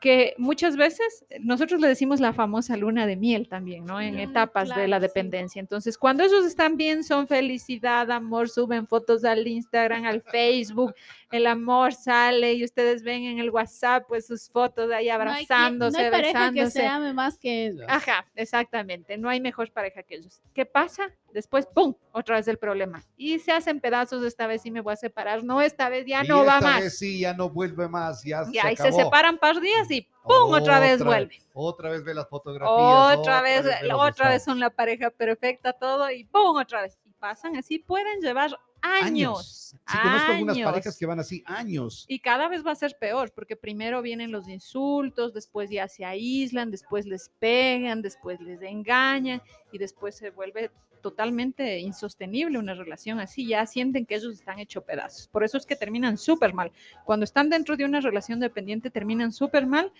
Que 0.00 0.34
muchas 0.38 0.76
veces 0.76 1.24
nosotros 1.40 1.80
le 1.80 1.88
decimos 1.88 2.20
la 2.20 2.32
famosa 2.32 2.76
luna 2.76 3.04
de 3.06 3.16
miel 3.16 3.48
también, 3.48 3.84
¿no? 3.84 4.00
En 4.00 4.14
Mm, 4.14 4.18
etapas 4.20 4.68
de 4.68 4.74
claro, 4.74 4.88
la 4.88 4.98
sí. 4.98 5.02
dependencia. 5.02 5.58
Entonces, 5.60 5.98
cuando 5.98 6.22
ellos 6.22 6.46
están 6.46 6.76
bien, 6.76 7.02
son 7.02 7.26
felicidad, 7.26 8.08
amor, 8.12 8.48
suben 8.48 8.86
fotos 8.86 9.24
al 9.24 9.44
Instagram, 9.46 10.04
al 10.04 10.22
Facebook, 10.22 10.94
el 11.32 11.46
amor 11.48 11.92
sale 11.94 12.54
y 12.54 12.62
ustedes 12.64 13.02
ven 13.02 13.24
en 13.24 13.38
el 13.40 13.50
WhatsApp 13.50 14.04
pues 14.06 14.26
sus 14.28 14.48
fotos 14.50 14.84
ahí 14.92 15.06
No 15.08 15.10
hay 15.10 15.10
abrazándose, 15.10 15.98
no 15.98 16.04
hay 16.04 16.10
pareja 16.12 16.32
que 16.32 16.38
besándose. 16.60 16.78
se 16.78 16.86
ame 16.86 17.12
más 17.12 17.36
que 17.36 17.66
ellos. 17.66 17.84
Ajá, 17.88 18.24
exactamente. 18.36 19.18
No 19.18 19.28
hay 19.28 19.40
mejor 19.40 19.70
pareja 19.72 20.02
que 20.04 20.14
ellos. 20.16 20.40
¿Qué 20.54 20.64
pasa? 20.64 21.10
Después, 21.34 21.66
¡pum! 21.66 21.94
Otra 22.12 22.36
vez 22.36 22.48
el 22.48 22.56
problema. 22.56 23.04
Y 23.16 23.38
se 23.40 23.52
hacen 23.52 23.80
pedazos, 23.80 24.24
esta 24.24 24.46
vez 24.46 24.62
sí 24.62 24.70
me 24.70 24.80
voy 24.80 24.94
a 24.94 24.96
separar. 24.96 25.44
No, 25.44 25.60
esta 25.60 25.88
vez 25.90 26.06
ya 26.06 26.24
Y 26.24 26.28
no 26.28 26.44
va 26.44 26.54
esta 26.56 26.60
más. 26.66 26.80
vez 26.80 26.98
sí, 26.98 27.18
ya 27.20 27.34
no 27.34 27.50
vuelve 27.50 27.86
más, 27.88 28.22
ya, 28.24 28.44
Ya, 28.50 28.62
se 28.62 28.72
y 28.72 28.76
se 28.76 28.82
acabó. 28.84 29.02
separan 29.04 29.38
par 29.38 29.60
días 29.68 29.90
y 29.90 30.02
¡pum! 30.24 30.52
Otra, 30.52 30.80
vez 30.80 31.02
vuelve. 31.02 31.42
Otra 31.52 31.90
vez 31.90 32.04
ve 32.04 32.14
las 32.14 32.28
fotografías. 32.28 33.18
Otra 33.18 33.42
vez, 33.42 33.66
otra 33.94 34.30
vez 34.30 34.44
son 34.44 34.58
la 34.58 34.70
pareja 34.70 35.10
perfecta, 35.10 35.72
todo 35.72 36.10
y 36.10 36.24
¡pum! 36.24 36.56
Otra 36.56 36.82
vez. 36.82 36.98
Y 37.04 37.12
pasan 37.12 37.56
así, 37.56 37.78
pueden 37.78 38.20
llevar 38.20 38.58
años. 38.80 39.74
Sí, 39.86 39.98
conozco 40.02 40.32
algunas 40.32 40.56
años. 40.56 40.70
parejas 40.70 40.98
que 40.98 41.06
van 41.06 41.20
así 41.20 41.42
años. 41.46 42.04
Y 42.08 42.20
cada 42.20 42.48
vez 42.48 42.64
va 42.66 42.72
a 42.72 42.76
ser 42.76 42.96
peor, 42.98 43.32
porque 43.34 43.56
primero 43.56 44.02
vienen 44.02 44.32
los 44.32 44.48
insultos, 44.48 45.34
después 45.34 45.70
ya 45.70 45.88
se 45.88 46.04
aíslan, 46.04 46.70
después 46.70 47.06
les 47.06 47.30
pegan, 47.38 48.02
después 48.02 48.40
les 48.40 48.62
engañan 48.62 49.42
y 49.72 49.78
después 49.78 50.16
se 50.16 50.30
vuelve 50.30 50.70
totalmente 50.98 51.78
insostenible 51.78 52.58
una 52.58 52.74
relación 52.74 53.18
así. 53.20 53.46
Ya 53.46 53.64
sienten 53.66 54.06
que 54.06 54.16
ellos 54.16 54.34
están 54.34 54.58
hechos 54.58 54.84
pedazos. 54.84 55.28
Por 55.28 55.44
eso 55.44 55.56
es 55.56 55.66
que 55.66 55.76
terminan 55.76 56.18
súper 56.18 56.52
mal. 56.54 56.70
Cuando 57.04 57.24
están 57.24 57.48
dentro 57.50 57.76
de 57.76 57.84
una 57.84 58.00
relación 58.00 58.40
dependiente 58.40 58.90
terminan 58.90 59.32
súper 59.32 59.66
mal, 59.66 59.92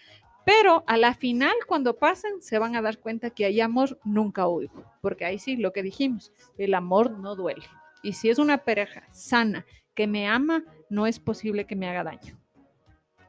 pero 0.44 0.82
a 0.86 0.96
la 0.96 1.14
final, 1.14 1.52
cuando 1.66 1.96
pasen, 1.96 2.40
se 2.40 2.58
van 2.58 2.74
a 2.74 2.82
dar 2.82 2.98
cuenta 2.98 3.30
que 3.30 3.44
hay 3.44 3.60
amor 3.60 3.98
nunca 4.04 4.46
hubo. 4.48 4.70
Porque 5.02 5.24
ahí 5.24 5.38
sí, 5.38 5.56
lo 5.56 5.72
que 5.72 5.82
dijimos, 5.82 6.32
el 6.56 6.74
amor 6.74 7.10
no 7.10 7.34
duele. 7.36 7.64
Y 8.02 8.12
si 8.14 8.30
es 8.30 8.38
una 8.38 8.58
pareja 8.58 9.02
sana 9.12 9.66
que 9.94 10.06
me 10.06 10.26
ama, 10.28 10.64
no 10.88 11.06
es 11.06 11.18
posible 11.18 11.66
que 11.66 11.76
me 11.76 11.88
haga 11.88 12.04
daño. 12.04 12.38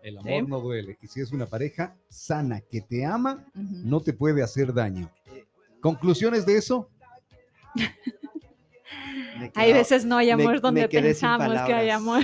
El 0.01 0.17
amor 0.17 0.31
Sí. 0.31 0.47
no 0.47 0.61
duele. 0.61 0.97
Y 1.01 1.07
si 1.07 1.19
es 1.19 1.31
una 1.33 1.45
pareja 1.45 1.93
sana 2.07 2.61
que 2.61 2.79
te 2.79 3.05
ama, 3.05 3.43
no 3.53 3.99
te 3.99 4.13
puede 4.13 4.41
hacer 4.41 4.73
daño. 4.73 5.11
¿Conclusiones 5.81 6.45
de 6.45 6.57
eso? 6.57 6.89
Hay 9.55 9.73
veces 9.73 10.05
no 10.05 10.17
hay 10.17 10.29
amor 10.29 10.55
me 10.55 10.59
donde 10.59 10.89
pensamos 10.89 11.61
que 11.65 11.73
hay 11.73 11.89
amor. 11.89 12.23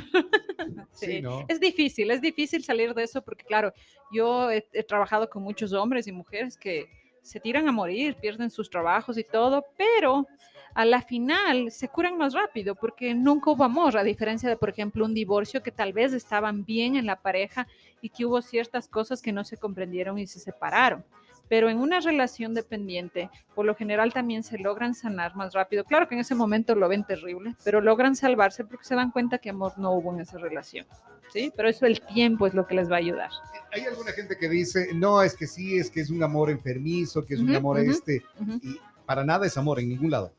Sí, 0.91 1.05
Sí. 1.15 1.21
¿no? 1.21 1.45
Es 1.47 1.59
difícil, 1.59 2.09
es 2.11 2.21
difícil 2.21 2.63
salir 2.63 2.93
de 2.93 3.03
eso 3.03 3.21
porque, 3.21 3.45
claro, 3.45 3.73
yo 4.11 4.49
he, 4.49 4.65
he 4.71 4.83
trabajado 4.83 5.29
con 5.29 5.43
muchos 5.43 5.73
hombres 5.73 6.07
y 6.07 6.11
mujeres 6.11 6.57
que 6.57 6.87
se 7.21 7.39
tiran 7.39 7.67
a 7.67 7.71
morir, 7.71 8.15
pierden 8.15 8.49
sus 8.49 8.69
trabajos 8.69 9.17
y 9.17 9.23
todo, 9.23 9.65
pero 9.77 10.27
a 10.75 10.85
la 10.85 11.01
final 11.01 11.71
se 11.71 11.87
curan 11.87 12.17
más 12.17 12.33
rápido 12.33 12.75
porque 12.75 13.13
nunca 13.13 13.49
hubo 13.49 13.63
amor, 13.63 13.97
a 13.97 14.03
diferencia 14.03 14.49
de, 14.49 14.57
por 14.57 14.69
ejemplo, 14.69 15.05
un 15.05 15.13
divorcio 15.13 15.63
que 15.63 15.71
tal 15.71 15.93
vez 15.93 16.13
estaban 16.13 16.65
bien 16.65 16.97
en 16.97 17.05
la 17.05 17.15
pareja 17.15 17.65
y 18.01 18.09
que 18.09 18.25
hubo 18.25 18.41
ciertas 18.41 18.87
cosas 18.87 19.21
que 19.21 19.31
no 19.31 19.43
se 19.45 19.57
comprendieron 19.57 20.19
y 20.19 20.27
se 20.27 20.39
separaron. 20.39 21.03
Pero 21.47 21.69
en 21.69 21.77
una 21.77 21.99
relación 21.99 22.53
dependiente, 22.53 23.29
por 23.53 23.65
lo 23.65 23.75
general 23.75 24.13
también 24.13 24.43
se 24.43 24.57
logran 24.57 24.95
sanar 24.95 25.35
más 25.35 25.53
rápido. 25.53 25.83
Claro 25.83 26.07
que 26.07 26.15
en 26.15 26.21
ese 26.21 26.35
momento 26.35 26.75
lo 26.75 26.89
ven 26.89 27.03
terrible, 27.03 27.55
pero 27.63 27.81
logran 27.81 28.15
salvarse 28.15 28.65
porque 28.65 28.85
se 28.85 28.95
dan 28.95 29.11
cuenta 29.11 29.37
que 29.37 29.51
amor 29.51 29.73
no 29.77 29.91
hubo 29.91 30.13
en 30.13 30.21
esa 30.21 30.37
relación. 30.37 30.85
¿sí? 31.31 31.51
Pero 31.55 31.69
eso 31.69 31.85
el 31.85 32.01
tiempo 32.01 32.47
es 32.47 32.53
lo 32.53 32.65
que 32.65 32.75
les 32.75 32.89
va 32.89 32.95
a 32.95 32.99
ayudar. 32.99 33.29
Hay 33.71 33.81
alguna 33.81 34.11
gente 34.11 34.37
que 34.37 34.49
dice, 34.49 34.89
no, 34.93 35.21
es 35.21 35.35
que 35.35 35.47
sí, 35.47 35.77
es 35.77 35.89
que 35.89 36.01
es 36.01 36.09
un 36.09 36.23
amor 36.23 36.49
enfermizo, 36.49 37.25
que 37.25 37.35
es 37.35 37.39
un 37.39 37.53
amor 37.55 37.79
este. 37.79 38.23
Y 38.61 38.79
para 39.05 39.23
nada 39.23 39.45
es 39.45 39.57
amor 39.57 39.79
en 39.79 39.89
ningún 39.89 40.11
lado. 40.11 40.31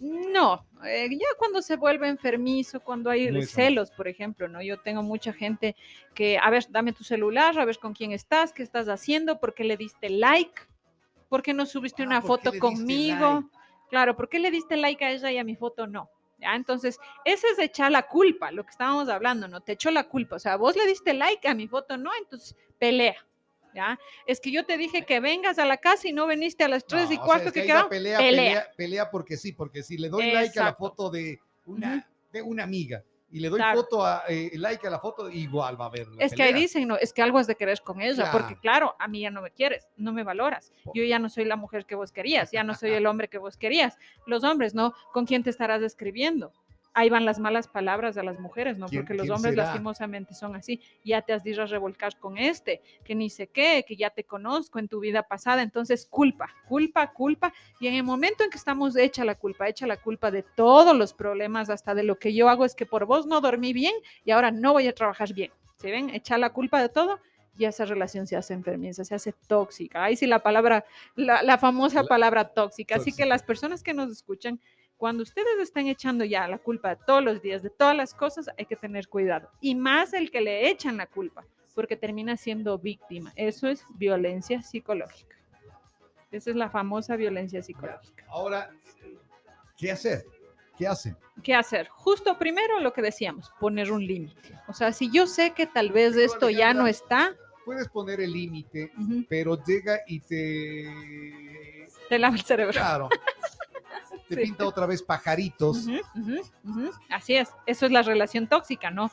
No, 0.00 0.64
eh, 0.84 1.08
ya 1.10 1.26
cuando 1.38 1.60
se 1.60 1.76
vuelve 1.76 2.08
enfermizo, 2.08 2.80
cuando 2.80 3.10
hay 3.10 3.42
celos, 3.42 3.90
por 3.90 4.06
ejemplo, 4.06 4.46
¿no? 4.48 4.62
Yo 4.62 4.78
tengo 4.80 5.02
mucha 5.02 5.32
gente 5.32 5.74
que, 6.14 6.38
a 6.38 6.48
ver, 6.50 6.66
dame 6.70 6.92
tu 6.92 7.02
celular, 7.02 7.58
a 7.58 7.64
ver 7.64 7.78
con 7.78 7.94
quién 7.94 8.12
estás, 8.12 8.52
qué 8.52 8.62
estás 8.62 8.88
haciendo, 8.88 9.40
por 9.40 9.54
qué 9.54 9.64
le 9.64 9.76
diste 9.76 10.08
like, 10.08 10.62
por 11.28 11.42
qué 11.42 11.52
no 11.52 11.66
subiste 11.66 12.04
Ah, 12.04 12.06
una 12.06 12.20
¿por 12.22 12.40
qué 12.40 12.50
foto 12.50 12.58
conmigo. 12.60 13.26
like? 13.34 13.48
Claro, 13.90 14.16
¿por 14.16 14.28
qué 14.28 14.38
le 14.38 14.50
diste 14.50 14.76
like 14.76 15.04
a 15.04 15.10
ella 15.10 15.32
y 15.32 15.38
a 15.38 15.44
mi 15.44 15.56
foto 15.56 15.86
no? 15.86 16.10
¿Ya? 16.38 16.54
Entonces, 16.54 17.00
ese 17.24 17.48
es 17.48 17.58
echar 17.58 17.90
la 17.90 18.06
culpa, 18.06 18.52
lo 18.52 18.62
que 18.62 18.70
estábamos 18.70 19.08
hablando, 19.08 19.48
¿no? 19.48 19.60
Te 19.60 19.72
echó 19.72 19.90
la 19.90 20.04
culpa. 20.04 20.36
O 20.36 20.38
sea, 20.38 20.54
vos 20.56 20.76
le 20.76 20.86
diste 20.86 21.12
like 21.12 21.48
a 21.48 21.54
mi 21.54 21.66
foto, 21.66 21.96
no, 21.96 22.10
entonces 22.20 22.54
pelea. 22.78 23.16
¿Ya? 23.74 23.98
Es 24.26 24.40
que 24.40 24.50
yo 24.50 24.64
te 24.64 24.76
dije 24.76 25.04
que 25.04 25.20
vengas 25.20 25.58
a 25.58 25.64
la 25.64 25.76
casa 25.76 26.08
y 26.08 26.12
no 26.12 26.26
viniste 26.26 26.64
a 26.64 26.68
las 26.68 26.84
tres 26.86 27.06
No, 27.08 27.12
y 27.12 27.16
o 27.16 27.18
sea, 27.18 27.24
cuarto 27.26 27.48
es 27.48 27.52
que 27.52 27.62
quedamos. 27.64 27.88
pelea, 27.88 28.18
pelea. 28.18 28.44
pelea, 28.44 28.66
pelea 28.76 29.10
porque 29.10 29.36
sí, 29.36 29.52
porque 29.52 29.82
si 29.82 29.98
le 29.98 30.08
doy 30.08 30.30
like 30.32 30.58
a 30.58 30.64
la 30.64 30.74
foto 30.74 31.10
de 31.10 31.38
una, 31.66 32.08
de 32.32 32.42
una 32.42 32.64
amiga 32.64 33.02
y 33.30 33.40
le 33.40 33.50
doy 33.50 33.58
Claro. 33.58 33.82
foto 33.82 34.04
a, 34.06 34.24
eh, 34.28 34.50
like 34.54 34.86
a 34.86 34.90
la 34.90 34.98
foto, 35.00 35.28
igual 35.30 35.78
va 35.78 35.86
a 35.86 35.90
la 35.90 36.24
Es 36.24 36.32
que 36.34 36.42
ahí 36.42 36.48
pelea. 36.48 36.60
dicen, 36.62 36.88
no, 36.88 36.96
es 36.96 37.12
que 37.12 37.20
algo 37.20 37.38
has 37.38 37.46
de 37.46 37.56
querer 37.56 37.82
con 37.82 38.00
ella, 38.00 38.30
porque 38.32 38.56
Claro. 38.58 38.96
a 38.98 39.06
mí 39.06 39.20
ya 39.20 39.30
no 39.30 39.42
me 39.42 39.50
quieres, 39.50 39.86
no 39.98 40.12
me 40.14 40.22
valoras. 40.24 40.72
Yo 40.94 41.04
ya 41.04 41.18
no 41.18 41.28
soy 41.28 41.44
la 41.44 41.56
mujer 41.56 41.84
que 41.84 41.94
vos 41.94 42.10
querías, 42.10 42.50
ya 42.50 42.64
no 42.64 42.74
soy 42.74 42.92
el 42.92 43.06
hombre 43.06 43.28
que 43.28 43.36
vos 43.36 43.58
querías. 43.58 43.98
Los 44.26 44.44
hombres, 44.44 44.74
¿no? 44.74 44.94
¿Con 45.12 45.26
quién 45.26 45.42
te 45.42 45.50
estarás 45.50 45.82
describiendo? 45.82 46.52
Ahí 46.98 47.10
van 47.10 47.24
las 47.24 47.38
malas 47.38 47.68
palabras 47.68 48.14
de 48.16 48.22
las 48.24 48.40
mujeres, 48.40 48.76
¿no? 48.76 48.88
¿Quién- 48.88 49.02
Porque 49.02 49.14
los 49.14 49.30
hombres 49.30 49.54
será? 49.54 49.66
lastimosamente 49.66 50.34
son 50.34 50.56
así. 50.56 50.80
Ya 51.04 51.22
te 51.22 51.32
has 51.32 51.44
de 51.44 51.50
ir 51.50 51.60
a 51.60 51.66
revolcar 51.66 52.18
con 52.18 52.36
este, 52.38 52.82
que 53.04 53.14
ni 53.14 53.30
sé 53.30 53.46
qué, 53.46 53.84
que 53.86 53.94
ya 53.96 54.10
te 54.10 54.24
conozco 54.24 54.78
en 54.78 54.88
tu 54.88 54.98
vida 55.00 55.22
pasada. 55.22 55.62
Entonces, 55.62 56.06
culpa, 56.10 56.48
culpa, 56.66 57.12
culpa. 57.12 57.52
Y 57.78 57.86
en 57.86 57.94
el 57.94 58.02
momento 58.02 58.42
en 58.42 58.50
que 58.50 58.58
estamos 58.58 58.96
hecha 58.96 59.24
la 59.24 59.36
culpa, 59.36 59.68
hecha 59.68 59.86
la 59.86 59.96
culpa 59.96 60.30
de 60.30 60.42
todos 60.42 60.96
los 60.96 61.14
problemas, 61.14 61.70
hasta 61.70 61.94
de 61.94 62.02
lo 62.02 62.18
que 62.18 62.34
yo 62.34 62.48
hago 62.48 62.64
es 62.64 62.74
que 62.74 62.84
por 62.86 63.06
vos 63.06 63.26
no 63.26 63.40
dormí 63.40 63.72
bien 63.72 63.94
y 64.24 64.32
ahora 64.32 64.50
no 64.50 64.72
voy 64.72 64.88
a 64.88 64.92
trabajar 64.94 65.32
bien. 65.32 65.52
¿Se 65.76 65.90
ven? 65.92 66.10
Echar 66.10 66.40
la 66.40 66.50
culpa 66.50 66.80
de 66.82 66.88
todo 66.88 67.20
y 67.56 67.64
esa 67.64 67.84
relación 67.84 68.26
se 68.26 68.36
hace 68.36 68.54
enfermiza, 68.54 69.04
se 69.04 69.14
hace 69.14 69.32
tóxica. 69.46 70.02
Ahí 70.04 70.16
sí 70.16 70.26
la 70.26 70.40
palabra, 70.40 70.84
la, 71.16 71.42
la 71.42 71.58
famosa 71.58 72.02
La- 72.02 72.08
palabra 72.08 72.48
tóxica. 72.48 72.96
Así 72.96 73.06
que 73.06 73.10
tóxica. 73.18 73.26
las 73.26 73.42
personas 73.44 73.82
que 73.82 73.94
nos 73.94 74.10
escuchan, 74.10 74.60
cuando 74.98 75.22
ustedes 75.22 75.58
están 75.60 75.86
echando 75.86 76.24
ya 76.24 76.46
la 76.48 76.58
culpa 76.58 76.90
de 76.90 77.00
todos 77.06 77.24
los 77.24 77.40
días, 77.40 77.62
de 77.62 77.70
todas 77.70 77.96
las 77.96 78.12
cosas, 78.12 78.50
hay 78.58 78.66
que 78.66 78.76
tener 78.76 79.08
cuidado. 79.08 79.48
Y 79.60 79.74
más 79.76 80.12
el 80.12 80.30
que 80.30 80.40
le 80.40 80.68
echan 80.68 80.96
la 80.96 81.06
culpa, 81.06 81.46
porque 81.74 81.96
termina 81.96 82.36
siendo 82.36 82.76
víctima. 82.78 83.32
Eso 83.36 83.68
es 83.68 83.84
violencia 83.90 84.60
psicológica. 84.62 85.36
Esa 86.32 86.50
es 86.50 86.56
la 86.56 86.68
famosa 86.68 87.16
violencia 87.16 87.62
psicológica. 87.62 88.24
Ahora, 88.28 88.70
¿qué 89.76 89.92
hacer? 89.92 90.26
¿Qué 90.76 90.86
hacen? 90.86 91.16
¿Qué 91.42 91.54
hacer? 91.54 91.88
Justo 91.88 92.36
primero 92.36 92.80
lo 92.80 92.92
que 92.92 93.00
decíamos, 93.00 93.50
poner 93.60 93.92
un 93.92 94.04
límite. 94.04 94.52
O 94.66 94.72
sea, 94.72 94.92
si 94.92 95.10
yo 95.10 95.26
sé 95.26 95.52
que 95.52 95.66
tal 95.66 95.90
vez 95.92 96.14
Pero, 96.14 96.26
esto 96.26 96.50
ya 96.50 96.74
no 96.74 96.86
está, 96.86 97.34
Puedes 97.64 97.88
poner 97.90 98.18
el 98.22 98.32
límite, 98.32 98.90
pero 99.28 99.62
llega 99.62 100.00
y 100.06 100.20
te. 100.20 101.86
te 102.08 102.18
lava 102.18 102.34
el 102.34 102.40
cerebro. 102.40 102.72
Claro. 102.72 103.10
te 104.28 104.34
Sí. 104.36 104.42
pinta 104.42 104.66
otra 104.66 104.86
vez 104.86 105.02
pajaritos. 105.02 105.86
Así 107.08 107.34
es, 107.34 107.48
eso 107.66 107.86
es 107.86 107.92
la 107.92 108.02
relación 108.02 108.46
tóxica, 108.48 108.90
¿no? 108.90 109.10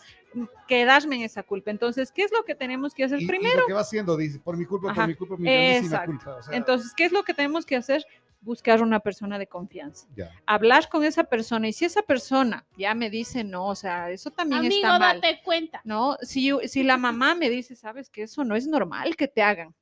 Quedarme 0.67 1.15
en 1.17 1.21
esa 1.23 1.43
culpa. 1.43 1.71
Entonces, 1.71 2.11
¿qué 2.11 2.23
es 2.23 2.31
lo 2.31 2.43
que 2.43 2.55
tenemos 2.55 2.93
que 2.93 3.05
hacer 3.05 3.21
Y, 3.21 3.23
y 3.23 3.27
primero? 3.27 3.61
lo 3.61 3.67
que 3.67 3.73
va 3.73 3.81
haciendo, 3.81 4.17
dice, 4.17 4.39
por 4.39 4.57
mi 4.57 4.65
culpa, 4.65 4.91
Ajá, 4.91 5.01
por 5.01 5.07
mi 5.07 5.15
culpa, 5.15 5.35
mi 5.37 5.49
exacto. 5.49 6.11
culpa. 6.11 6.35
o 6.35 6.43
sea, 6.43 6.55
Entonces, 6.57 6.93
¿qué 6.95 7.05
es 7.05 7.11
lo 7.11 7.23
que 7.23 7.33
tenemos 7.33 7.65
que 7.65 7.75
hacer? 7.77 8.05
Buscar 8.41 8.81
una 8.83 8.99
persona 8.99 9.39
de 9.39 9.47
confianza. 9.47 10.07
ya. 10.15 10.29
Hablar 10.45 10.87
con 10.89 11.03
esa 11.03 11.23
persona 11.23 11.67
y 11.67 11.73
si 11.73 11.85
esa 11.85 12.03
persona 12.03 12.65
ya 12.77 12.93
me 12.93 13.09
dice, 13.09 13.43
no, 13.43 13.67
o 13.67 13.75
sea, 13.75 14.11
eso 14.11 14.29
también 14.29 14.59
Amigo, 14.59 14.75
está 14.75 14.99
mal. 14.99 15.21
date 15.21 15.41
cuenta. 15.43 15.81
No, 15.83 16.17
si, 16.21 16.51
si 16.67 16.83
la 16.83 16.97
mamá 16.97 17.33
me 17.33 17.49
dice, 17.49 17.75
sabes 17.75 18.09
que 18.09 18.23
eso 18.23 18.43
no 18.43 18.55
es 18.55 18.67
normal 18.67 19.15
que 19.15 19.27
te 19.27 19.41
hagan. 19.41 19.73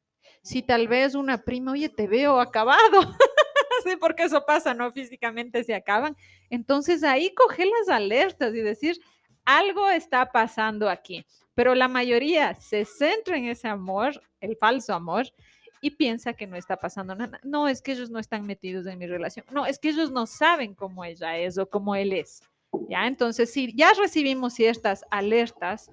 Si 0.44 0.62
tal 0.62 0.88
vez 0.88 1.16
una 1.16 1.40
prima, 1.40 1.72
oye, 1.72 1.90
te 1.90 2.08
veo 2.08 2.40
acabado. 2.40 2.78
sí, 3.84 3.96
porque 4.00 4.24
eso 4.24 4.46
pasa, 4.46 4.74
¿no? 4.74 4.92
Físicamente 4.92 5.64
se 5.64 5.76
acaban. 5.76 6.16
Entonces 6.50 7.04
ahí 7.04 7.34
coge 7.34 7.66
las 7.66 7.90
alertas 7.90 8.54
y 8.56 8.62
decir, 8.62 9.00
algo 9.46 9.90
está 9.90 10.32
pasando 10.32 10.90
aquí. 10.90 11.26
Pero 11.56 11.76
la 11.76 11.88
mayoría 11.88 12.56
se 12.56 12.86
centra 12.86 13.38
en 13.38 13.46
ese 13.46 13.68
amor, 13.68 14.22
el 14.40 14.56
falso 14.58 14.94
amor, 14.94 15.28
y 15.82 15.92
piensa 15.92 16.34
que 16.34 16.48
no 16.48 16.56
está 16.56 16.78
pasando 16.78 17.14
nada. 17.14 17.40
No, 17.44 17.68
es 17.68 17.82
que 17.82 17.92
ellos 17.92 18.10
no 18.10 18.20
están 18.20 18.46
metidos 18.46 18.88
en 18.88 18.98
mi 18.98 19.06
relación. 19.06 19.46
No, 19.52 19.66
es 19.66 19.78
que 19.78 19.90
ellos 19.90 20.12
no 20.12 20.26
saben 20.26 20.74
cómo 20.74 21.04
ella 21.04 21.38
es 21.38 21.58
o 21.58 21.70
cómo 21.70 21.96
él 21.96 22.14
es. 22.14 22.42
¿Ya? 22.90 23.06
Entonces, 23.06 23.52
si 23.52 23.76
ya 23.76 23.92
recibimos 23.94 24.54
ciertas 24.54 25.04
alertas 25.12 25.92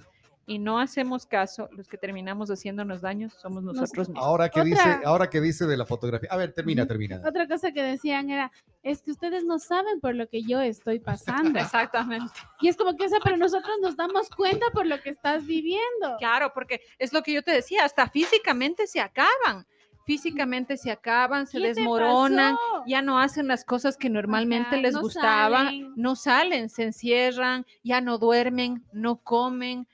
y 0.51 0.59
no 0.59 0.81
hacemos 0.81 1.27
caso, 1.27 1.69
los 1.71 1.87
que 1.87 1.97
terminamos 1.97 2.51
haciéndonos 2.51 3.01
daños 3.01 3.33
somos 3.35 3.63
nosotros 3.63 4.09
mismos. 4.09 4.27
Ahora 4.27 4.49
que 4.49 4.65
dice, 4.65 4.99
ahora 5.05 5.31
que 5.31 5.41
dice 5.41 5.65
de 5.65 5.77
la 5.77 5.87
fotografía. 5.87 6.29
A 6.29 6.37
ver, 6.37 6.53
termina, 6.53 6.85
termina. 6.89 7.23
Otra 7.25 7.47
cosa 7.47 7.71
que 7.71 7.81
decían 7.85 8.31
era, 8.31 8.51
es 8.83 9.01
que 9.01 9.13
ustedes 9.13 9.45
no 9.45 9.61
saben 9.61 10.01
por 10.01 10.17
lo 10.17 10.29
que 10.29 10.43
yo 10.43 10.61
estoy 10.61 10.99
pasando. 10.99 11.57
Exactamente. 11.61 12.35
y 12.61 12.67
es 12.67 12.77
como 12.77 12.97
que, 12.97 13.07
o 13.07 13.09
sea, 13.09 13.21
pero 13.23 13.37
nosotros 13.37 13.77
nos 13.81 13.97
damos 13.97 14.29
cuenta 14.29 14.67
por 14.73 14.87
lo 14.87 15.01
que 15.01 15.11
estás 15.11 15.47
viviendo. 15.47 16.17
Claro, 16.19 16.51
porque 16.53 16.81
es 16.99 17.13
lo 17.13 17.23
que 17.23 17.33
yo 17.33 17.45
te 17.45 17.53
decía, 17.53 17.85
hasta 17.85 18.09
físicamente 18.09 18.89
se 18.89 19.01
acaban. 19.01 19.69
Físicamente 20.05 20.77
se 20.77 20.91
acaban, 20.91 21.47
se 21.47 21.59
¿Qué 21.59 21.63
te 21.63 21.75
desmoronan, 21.75 22.57
ya 22.89 23.03
no 23.03 23.21
hacen 23.21 23.47
las 23.47 23.65
cosas 23.65 23.97
que 23.97 24.11
normalmente 24.11 24.71
Ajá, 24.71 24.79
les 24.79 24.95
no 24.95 25.03
gustaban, 25.03 25.67
salen. 25.67 25.93
no 25.95 26.17
salen, 26.17 26.69
se 26.71 26.83
encierran, 26.83 27.65
ya 27.85 28.01
no 28.01 28.19
duermen, 28.19 28.83
no 28.93 29.19
comen, 29.19 29.87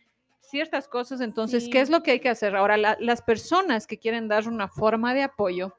ciertas 0.46 0.88
cosas. 0.88 1.20
Entonces, 1.20 1.64
¿qué 1.66 1.78
Sí. 1.78 1.78
es 1.78 1.90
lo 1.90 2.02
que 2.02 2.12
hay 2.12 2.20
que 2.20 2.28
hacer? 2.28 2.56
Ahora, 2.56 2.76
la- 2.76 2.96
las 3.00 3.22
personas 3.22 3.86
que 3.86 3.98
quieren 3.98 4.28
dar 4.28 4.48
una 4.48 4.68
forma 4.68 5.14
de 5.14 5.22
apoyo 5.22 5.74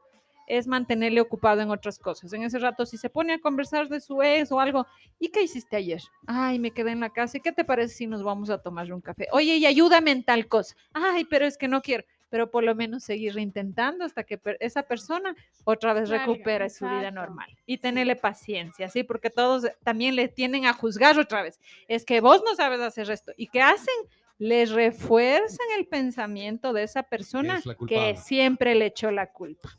es 0.48 0.66
mantenerle 0.66 1.20
ocupado 1.20 1.60
en 1.62 1.70
otras 1.72 2.00
cosas. 2.00 2.32
En 2.32 2.42
ese 2.44 2.58
rato, 2.60 2.86
si 2.86 2.98
se 2.98 3.10
pone 3.10 3.34
a 3.34 3.40
conversar 3.40 3.90
de 3.90 4.00
su 4.00 4.22
ex 4.24 4.50
o 4.52 4.60
algo, 4.62 4.88
¿y 5.20 5.28
qué 5.30 5.42
hiciste 5.44 5.76
ayer? 5.76 6.02
Ay, 6.26 6.58
me 6.58 6.72
quedé 6.72 6.92
en 6.92 7.02
la 7.02 7.10
casa. 7.10 7.38
¿Y 7.38 7.42
qué 7.42 7.52
te 7.52 7.66
parece 7.66 7.94
si 7.96 8.08
nos 8.08 8.24
vamos 8.24 8.50
a 8.50 8.58
tomar 8.62 8.92
un 8.94 9.02
café? 9.02 9.28
Oye, 9.34 9.58
y 9.58 9.66
ayúdame 9.66 10.12
en 10.12 10.24
tal 10.24 10.48
cosa. 10.48 10.74
Ay, 10.94 11.26
pero 11.26 11.46
es 11.46 11.58
que 11.58 11.68
no 11.68 11.82
quiero. 11.82 12.06
Pero 12.30 12.52
por 12.52 12.64
lo 12.64 12.76
menos 12.76 13.04
seguir 13.06 13.38
intentando 13.40 14.04
hasta 14.04 14.24
que 14.24 14.38
esa 14.60 14.84
persona 14.84 15.34
otra 15.64 15.94
vez 15.94 16.10
Salga, 16.10 16.26
recupere 16.26 16.70
su 16.70 16.84
vida 16.86 16.98
exacto. 17.08 17.20
normal. 17.22 17.50
Y 17.66 17.78
tenerle 17.78 18.16
paciencia, 18.18 18.90
¿sí? 18.90 19.04
Porque 19.04 19.30
todos 19.30 19.66
también 19.84 20.16
le 20.16 20.28
tienen 20.30 20.66
a 20.66 20.74
juzgar 20.74 21.18
otra 21.20 21.42
vez. 21.42 21.60
Es 21.88 22.04
que 22.06 22.20
vos 22.22 22.42
no 22.46 22.54
sabes 22.56 22.80
hacer 22.82 23.10
esto. 23.12 23.32
¿Y 23.38 23.48
qué 23.48 23.62
hacen? 23.62 23.96
Les 24.40 24.72
refuerzan 24.72 25.68
el 25.78 25.88
pensamiento 25.88 26.74
de 26.74 26.84
esa 26.84 27.04
persona 27.04 27.58
es 27.58 27.66
que 27.88 28.16
siempre 28.18 28.76
le 28.76 28.88
echó 28.88 29.10
la 29.12 29.32
culpa. 29.32 29.70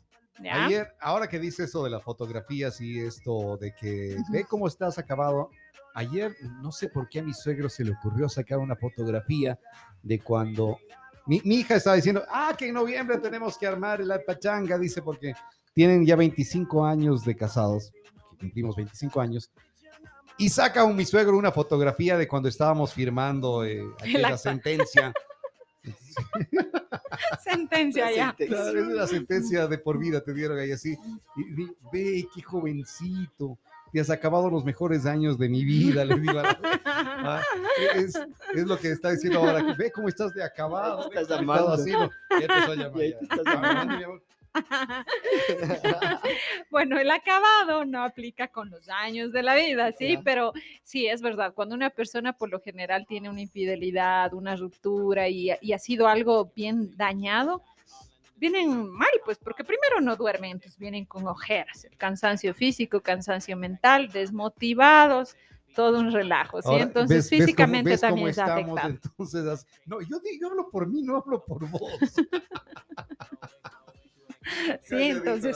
¿ya? 0.43 0.65
Ayer, 0.65 0.93
ahora 0.99 1.27
que 1.27 1.39
dice 1.39 1.63
eso 1.63 1.83
de 1.83 1.89
las 1.89 2.03
fotografías 2.03 2.81
y 2.81 2.99
esto 2.99 3.57
de 3.57 3.73
que 3.73 4.17
ve 4.31 4.45
cómo 4.45 4.67
estás 4.67 4.97
acabado. 4.97 5.49
Ayer, 5.95 6.35
no 6.61 6.71
sé 6.71 6.89
por 6.89 7.09
qué 7.09 7.19
a 7.19 7.23
mi 7.23 7.33
suegro 7.33 7.69
se 7.69 7.83
le 7.83 7.91
ocurrió 7.91 8.27
sacar 8.29 8.59
una 8.59 8.75
fotografía 8.75 9.57
de 10.03 10.19
cuando 10.19 10.77
mi, 11.25 11.41
mi 11.45 11.55
hija 11.55 11.75
estaba 11.75 11.95
diciendo, 11.95 12.23
ah, 12.29 12.55
que 12.57 12.67
en 12.67 12.73
noviembre 12.73 13.17
tenemos 13.19 13.57
que 13.57 13.67
armar 13.67 13.99
la 14.01 14.19
pachanga, 14.19 14.77
dice, 14.77 15.01
porque 15.01 15.33
tienen 15.73 16.05
ya 16.05 16.15
25 16.15 16.85
años 16.85 17.23
de 17.23 17.35
casados, 17.35 17.91
cumplimos 18.39 18.75
25 18.75 19.21
años. 19.21 19.51
Y 20.39 20.49
saca 20.49 20.83
un 20.85 20.95
mi 20.95 21.05
suegro 21.05 21.37
una 21.37 21.51
fotografía 21.51 22.17
de 22.17 22.27
cuando 22.27 22.49
estábamos 22.49 22.93
firmando 22.93 23.63
eh, 23.65 23.83
aquella 23.99 24.27
acta. 24.29 24.37
sentencia. 24.37 25.13
Sentencia 27.43 28.11
ya. 28.11 28.35
Claro, 28.37 28.79
es 28.79 28.85
una 28.87 29.07
sentencia 29.07 29.67
de 29.67 29.77
por 29.77 29.97
vida, 29.97 30.21
te 30.21 30.33
dieron 30.33 30.57
ahí 30.59 30.71
así. 30.71 30.97
Y, 31.35 31.65
ve, 31.91 32.27
qué 32.33 32.41
jovencito, 32.41 33.57
te 33.91 33.99
has 33.99 34.09
acabado 34.09 34.49
los 34.49 34.63
mejores 34.63 35.05
años 35.05 35.37
de 35.37 35.49
mi 35.49 35.63
vida, 35.65 36.05
le 36.05 36.19
digo 36.19 36.39
a 36.39 36.43
la- 36.43 36.59
Ah, 36.85 37.41
es, 37.95 38.13
es 38.53 38.65
lo 38.65 38.77
que 38.77 38.91
está 38.91 39.11
diciendo 39.11 39.39
ahora, 39.39 39.65
que 39.65 39.73
ve 39.81 39.91
cómo 39.91 40.07
estás 40.07 40.33
de 40.33 40.43
acabado. 40.43 41.09
ve 41.09 41.21
Estás 41.21 41.39
llamando. 41.39 41.69
así, 41.73 41.91
¿no? 41.91 42.09
Ya 42.31 42.45
empezó 42.45 42.71
a 42.71 42.75
llamar, 42.75 42.97
Y 42.99 43.01
ahí 43.01 43.11
ya. 43.11 43.17
te 43.19 43.23
estás 43.25 43.39
Ah, 43.45 43.53
llamando. 43.55 44.21
bueno, 46.69 46.99
el 46.99 47.09
acabado 47.11 47.85
no 47.85 48.03
aplica 48.03 48.47
con 48.47 48.69
los 48.69 48.89
años 48.89 49.31
de 49.31 49.43
la 49.43 49.55
vida, 49.55 49.91
sí, 49.91 50.13
Ya. 50.13 50.21
pero 50.23 50.53
sí, 50.83 51.07
es 51.07 51.21
verdad, 51.21 51.53
cuando 51.53 51.75
una 51.75 51.89
persona 51.89 52.33
por 52.33 52.49
lo 52.49 52.59
general 52.59 53.05
tiene 53.07 53.29
una 53.29 53.41
infidelidad, 53.41 54.33
una 54.33 54.55
ruptura 54.55 55.27
y, 55.29 55.51
y 55.61 55.73
ha 55.73 55.79
sido 55.79 56.07
algo 56.07 56.51
bien 56.55 56.95
dañado, 56.97 57.61
vienen 58.37 58.87
mal, 58.89 59.09
pues, 59.25 59.37
porque 59.37 59.63
primero 59.63 60.01
no 60.01 60.15
duermen, 60.15 60.51
entonces 60.51 60.77
vienen 60.79 61.05
con 61.05 61.27
ojeras, 61.27 61.83
el 61.85 61.95
cansancio 61.97 62.53
físico, 62.53 63.01
cansancio 63.01 63.55
mental, 63.57 64.09
desmotivados, 64.11 65.35
todo 65.75 65.99
un 65.99 66.11
relajo, 66.11 66.61
¿sí? 66.61 66.67
Ahora, 66.69 66.83
entonces 66.83 67.17
¿ves- 67.17 67.29
ves 67.29 67.39
cómo- 67.39 67.45
físicamente 67.45 67.89
ves 67.91 68.01
cómo 68.01 68.09
también 68.09 68.29
está 68.29 68.59
estamos? 68.59 68.79
Entonces, 69.05 69.67
no, 69.85 70.01
yo, 70.01 70.19
di- 70.19 70.39
yo 70.39 70.47
hablo 70.47 70.69
por 70.69 70.87
mí, 70.87 71.03
no 71.03 71.17
hablo 71.17 71.43
por 71.45 71.69
vos. 71.69 71.91
Sí, 74.83 74.95
entonces... 74.95 75.55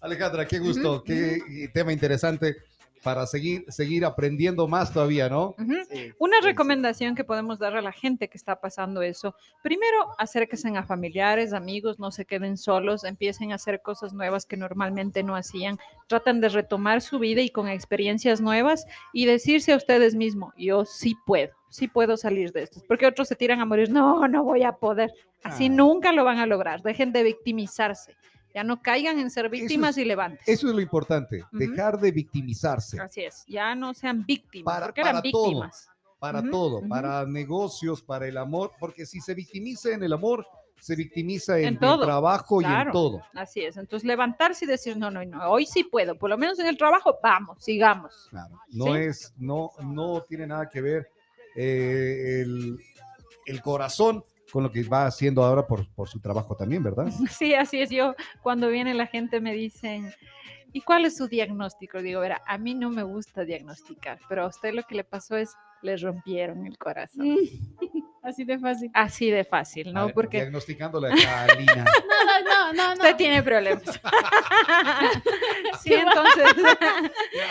Alejandra, 0.00 0.46
qué 0.46 0.58
gusto, 0.58 1.02
qué 1.04 1.70
tema 1.72 1.92
interesante 1.92 2.56
para 3.02 3.26
seguir, 3.26 3.64
seguir 3.68 4.04
aprendiendo 4.04 4.68
más 4.68 4.92
todavía, 4.92 5.28
¿no? 5.28 5.54
Sí, 5.58 6.12
Una 6.18 6.36
Sí, 6.36 6.42
sí. 6.42 6.46
recomendación 6.46 7.14
que 7.14 7.24
podemos 7.24 7.58
dar 7.58 7.76
a 7.76 7.82
la 7.82 7.92
gente 7.92 8.28
que 8.28 8.38
está 8.38 8.60
pasando 8.60 9.02
eso, 9.02 9.34
primero 9.62 10.14
acérquense 10.18 10.68
a 10.76 10.84
familiares, 10.84 11.52
amigos, 11.52 11.98
no 11.98 12.10
se 12.10 12.24
queden 12.24 12.56
solos, 12.56 13.04
empiecen 13.04 13.52
a 13.52 13.56
hacer 13.56 13.82
cosas 13.82 14.12
nuevas 14.12 14.46
que 14.46 14.56
normalmente 14.56 15.22
no 15.22 15.34
hacían, 15.34 15.78
tratan 16.06 16.40
de 16.40 16.48
retomar 16.48 17.00
su 17.00 17.18
vida 17.18 17.40
y 17.40 17.50
con 17.50 17.68
experiencias 17.68 18.40
nuevas 18.40 18.86
y 19.12 19.26
decirse 19.26 19.72
a 19.72 19.76
ustedes 19.76 20.14
mismos, 20.14 20.54
yo 20.56 20.84
sí 20.84 21.16
puedo, 21.26 21.52
sí 21.68 21.88
puedo 21.88 22.16
salir 22.16 22.52
de 22.52 22.62
esto, 22.62 22.80
porque 22.86 23.06
otros 23.06 23.26
se 23.28 23.34
tiran 23.36 23.60
a 23.60 23.64
morir, 23.64 23.90
no, 23.90 24.28
no 24.28 24.44
voy 24.44 24.62
a 24.62 24.72
poder, 24.72 25.12
así 25.42 25.66
Ah. 25.66 25.70
nunca 25.70 26.12
lo 26.12 26.24
van 26.24 26.38
a 26.38 26.46
lograr, 26.46 26.82
dejen 26.82 27.12
de 27.12 27.24
victimizarse, 27.24 28.14
ya 28.54 28.64
no 28.64 28.82
caigan 28.82 29.18
en 29.18 29.30
ser 29.30 29.48
víctimas 29.48 29.96
y 29.98 30.04
levanten. 30.04 30.40
Eso 30.46 30.68
es 30.68 30.74
lo 30.74 30.80
importante, 30.80 31.44
dejar 31.52 31.98
de 32.00 32.10
victimizarse 32.12 33.00
Así 33.00 33.22
es, 33.22 33.44
ya 33.46 33.74
no 33.74 33.94
sean 33.94 34.24
víctimas, 34.26 34.72
Para- 34.74 34.86
porque 34.86 35.00
eran 35.00 35.14
para 35.16 35.30
todo. 35.30 35.44
víctimas. 35.44 35.88
para 36.18 36.42
todo, 36.50 36.82
para 36.88 37.26
negocios, 37.26 38.00
para 38.02 38.28
el 38.28 38.36
amor, 38.36 38.70
porque 38.78 39.06
si 39.06 39.20
se 39.20 39.34
victimiza 39.34 39.90
en 39.90 40.04
el 40.04 40.12
amor, 40.12 40.46
se 40.78 40.94
victimiza 40.96 41.58
en, 41.58 41.64
En 41.64 41.74
el 41.74 41.80
todo, 41.80 42.04
trabajo 42.04 42.60
y 42.62 42.64
en 42.64 42.90
todo. 42.92 43.22
Así 43.34 43.60
es, 43.64 43.76
entonces 43.76 44.06
levantarse 44.06 44.64
y 44.64 44.68
decir, 44.68 44.96
no, 44.96 45.10
no, 45.10 45.24
no, 45.24 45.50
hoy 45.50 45.66
sí 45.66 45.82
puedo, 45.84 46.16
por 46.16 46.30
lo 46.30 46.38
menos 46.38 46.58
en 46.60 46.66
el 46.66 46.76
trabajo, 46.76 47.18
vamos, 47.22 47.62
sigamos. 47.64 48.28
Claro, 48.30 48.56
no 48.70 48.84
Sí. 48.86 48.90
es, 49.00 49.32
no, 49.38 49.70
no 49.82 50.22
tiene 50.28 50.46
nada 50.46 50.68
que 50.68 50.80
ver 50.80 51.08
eh, 51.56 52.40
el, 52.42 52.78
el 53.46 53.62
corazón 53.62 54.24
con 54.52 54.62
lo 54.62 54.70
que 54.70 54.82
va 54.84 55.06
haciendo 55.06 55.42
ahora 55.42 55.66
por, 55.66 55.88
por 55.94 56.08
su 56.08 56.20
trabajo 56.20 56.54
también, 56.54 56.82
¿verdad? 56.82 57.06
Sí, 57.30 57.54
así 57.54 57.80
es, 57.80 57.88
yo 57.88 58.14
cuando 58.42 58.68
viene 58.68 58.92
la 58.92 59.06
gente 59.06 59.40
me 59.40 59.54
dicen, 59.54 60.12
¿y 60.72 60.82
cuál 60.82 61.06
es 61.06 61.16
su 61.16 61.26
diagnóstico? 61.26 62.02
Digo, 62.02 62.20
verá, 62.20 62.42
a 62.46 62.58
mí 62.58 62.74
no 62.74 62.90
me 62.90 63.02
gusta 63.02 63.44
diagnosticar, 63.44 64.18
pero 64.28 64.44
a 64.44 64.48
usted 64.48 64.74
lo 64.74 64.82
que 64.82 64.94
le 64.94 65.04
pasó 65.04 65.36
es, 65.36 65.54
le 65.82 65.96
rompieron 65.96 66.64
el 66.66 66.78
corazón. 66.78 67.34
Mm, 67.34 67.38
Así 68.22 68.44
de 68.44 68.56
fácil. 68.58 68.90
Así 68.94 69.30
de 69.32 69.44
fácil, 69.44 69.92
¿no? 69.92 70.06
ver, 70.06 70.14
Porque 70.14 70.36
Diagnosticándole 70.38 71.08
a 71.08 71.46
Lina. 71.58 71.84
No, 72.44 72.44
no, 72.44 72.72
no, 72.72 72.86
no. 72.88 72.92
usted 72.94 73.10
no. 73.10 73.16
tiene 73.16 73.42
problemas. 73.42 73.82
sí, 75.82 75.92
entonces... 75.94 76.44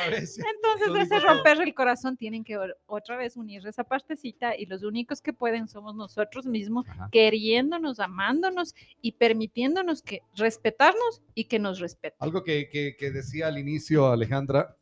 Entonces, 0.02 1.04
ese 1.12 1.20
romper 1.20 1.62
el 1.62 1.74
corazón, 1.74 2.18
tienen 2.18 2.44
que 2.44 2.58
otra 2.86 3.18
vez 3.18 3.38
unir 3.38 3.66
esa 3.68 3.84
partecita 3.84 4.56
y 4.58 4.66
los 4.66 4.84
únicos 4.84 5.22
que 5.22 5.34
pueden 5.34 5.68
somos 5.68 5.96
nosotros 5.96 6.46
mismos, 6.46 6.86
Ajá. 6.88 7.10
queriéndonos, 7.12 8.00
amándonos 8.00 8.74
y 9.02 9.14
permitiéndonos 9.14 10.02
que 10.02 10.22
respetarnos 10.36 11.22
y 11.36 11.46
que 11.46 11.60
nos 11.60 11.80
respeten. 11.80 12.18
Algo 12.20 12.44
que, 12.44 12.70
que- 12.70 12.96
que 12.98 13.12
decía 13.12 13.48
al 13.48 13.58
inicio 13.58 14.12
Alejandra, 14.12 14.76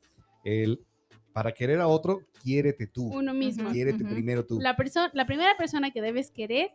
el, 0.43 0.81
para 1.33 1.51
querer 1.53 1.79
a 1.79 1.87
otro, 1.87 2.21
quiérete 2.43 2.87
tú. 2.87 3.07
Uno 3.13 3.33
mismo. 3.33 3.69
Quiérete 3.71 4.03
primero 4.03 4.45
tú. 4.45 4.59
La, 4.59 4.75
persona, 4.75 5.09
la 5.13 5.25
primera 5.25 5.55
persona 5.57 5.91
que 5.91 6.01
debes 6.01 6.31
querer 6.31 6.71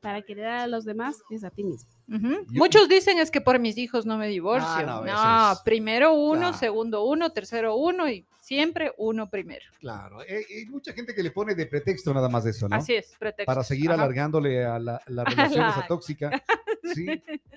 para 0.00 0.22
querer 0.22 0.46
a 0.46 0.66
los 0.66 0.84
demás 0.84 1.22
es 1.30 1.44
a 1.44 1.50
ti 1.50 1.62
mismo. 1.62 1.88
Yo- 2.08 2.18
Muchos 2.50 2.88
dicen 2.88 3.18
es 3.18 3.30
que 3.30 3.40
por 3.40 3.58
mis 3.60 3.78
hijos 3.78 4.04
no 4.04 4.18
me 4.18 4.26
divorcio. 4.28 4.68
Ah, 4.68 4.82
no, 4.82 5.04
no, 5.04 5.52
es- 5.52 5.60
primero 5.60 6.12
uno, 6.14 6.40
Claro. 6.40 6.56
segundo 6.58 7.04
uno, 7.04 7.30
tercero 7.30 7.76
uno 7.76 8.08
y 8.10 8.26
siempre 8.40 8.92
uno 8.98 9.30
primero. 9.30 9.64
Claro, 9.78 10.20
eh, 10.22 10.44
hay 10.58 10.66
mucha 10.66 10.92
gente 10.92 11.14
que 11.14 11.22
le 11.22 11.30
pone 11.30 11.54
de 11.54 11.66
pretexto 11.66 12.12
nada 12.12 12.28
más 12.28 12.44
eso, 12.46 12.68
¿no? 12.68 12.74
Así 12.74 12.94
es, 12.94 13.14
pretexto. 13.16 13.46
Para 13.46 13.62
seguir 13.62 13.90
Ajá. 13.92 14.02
alargándole 14.02 14.64
a 14.64 14.80
la, 14.80 15.00
la 15.06 15.24
relación 15.24 15.68
esa 15.68 15.80
la- 15.80 15.86
tóxica. 15.86 16.30
Sí, 16.84 17.06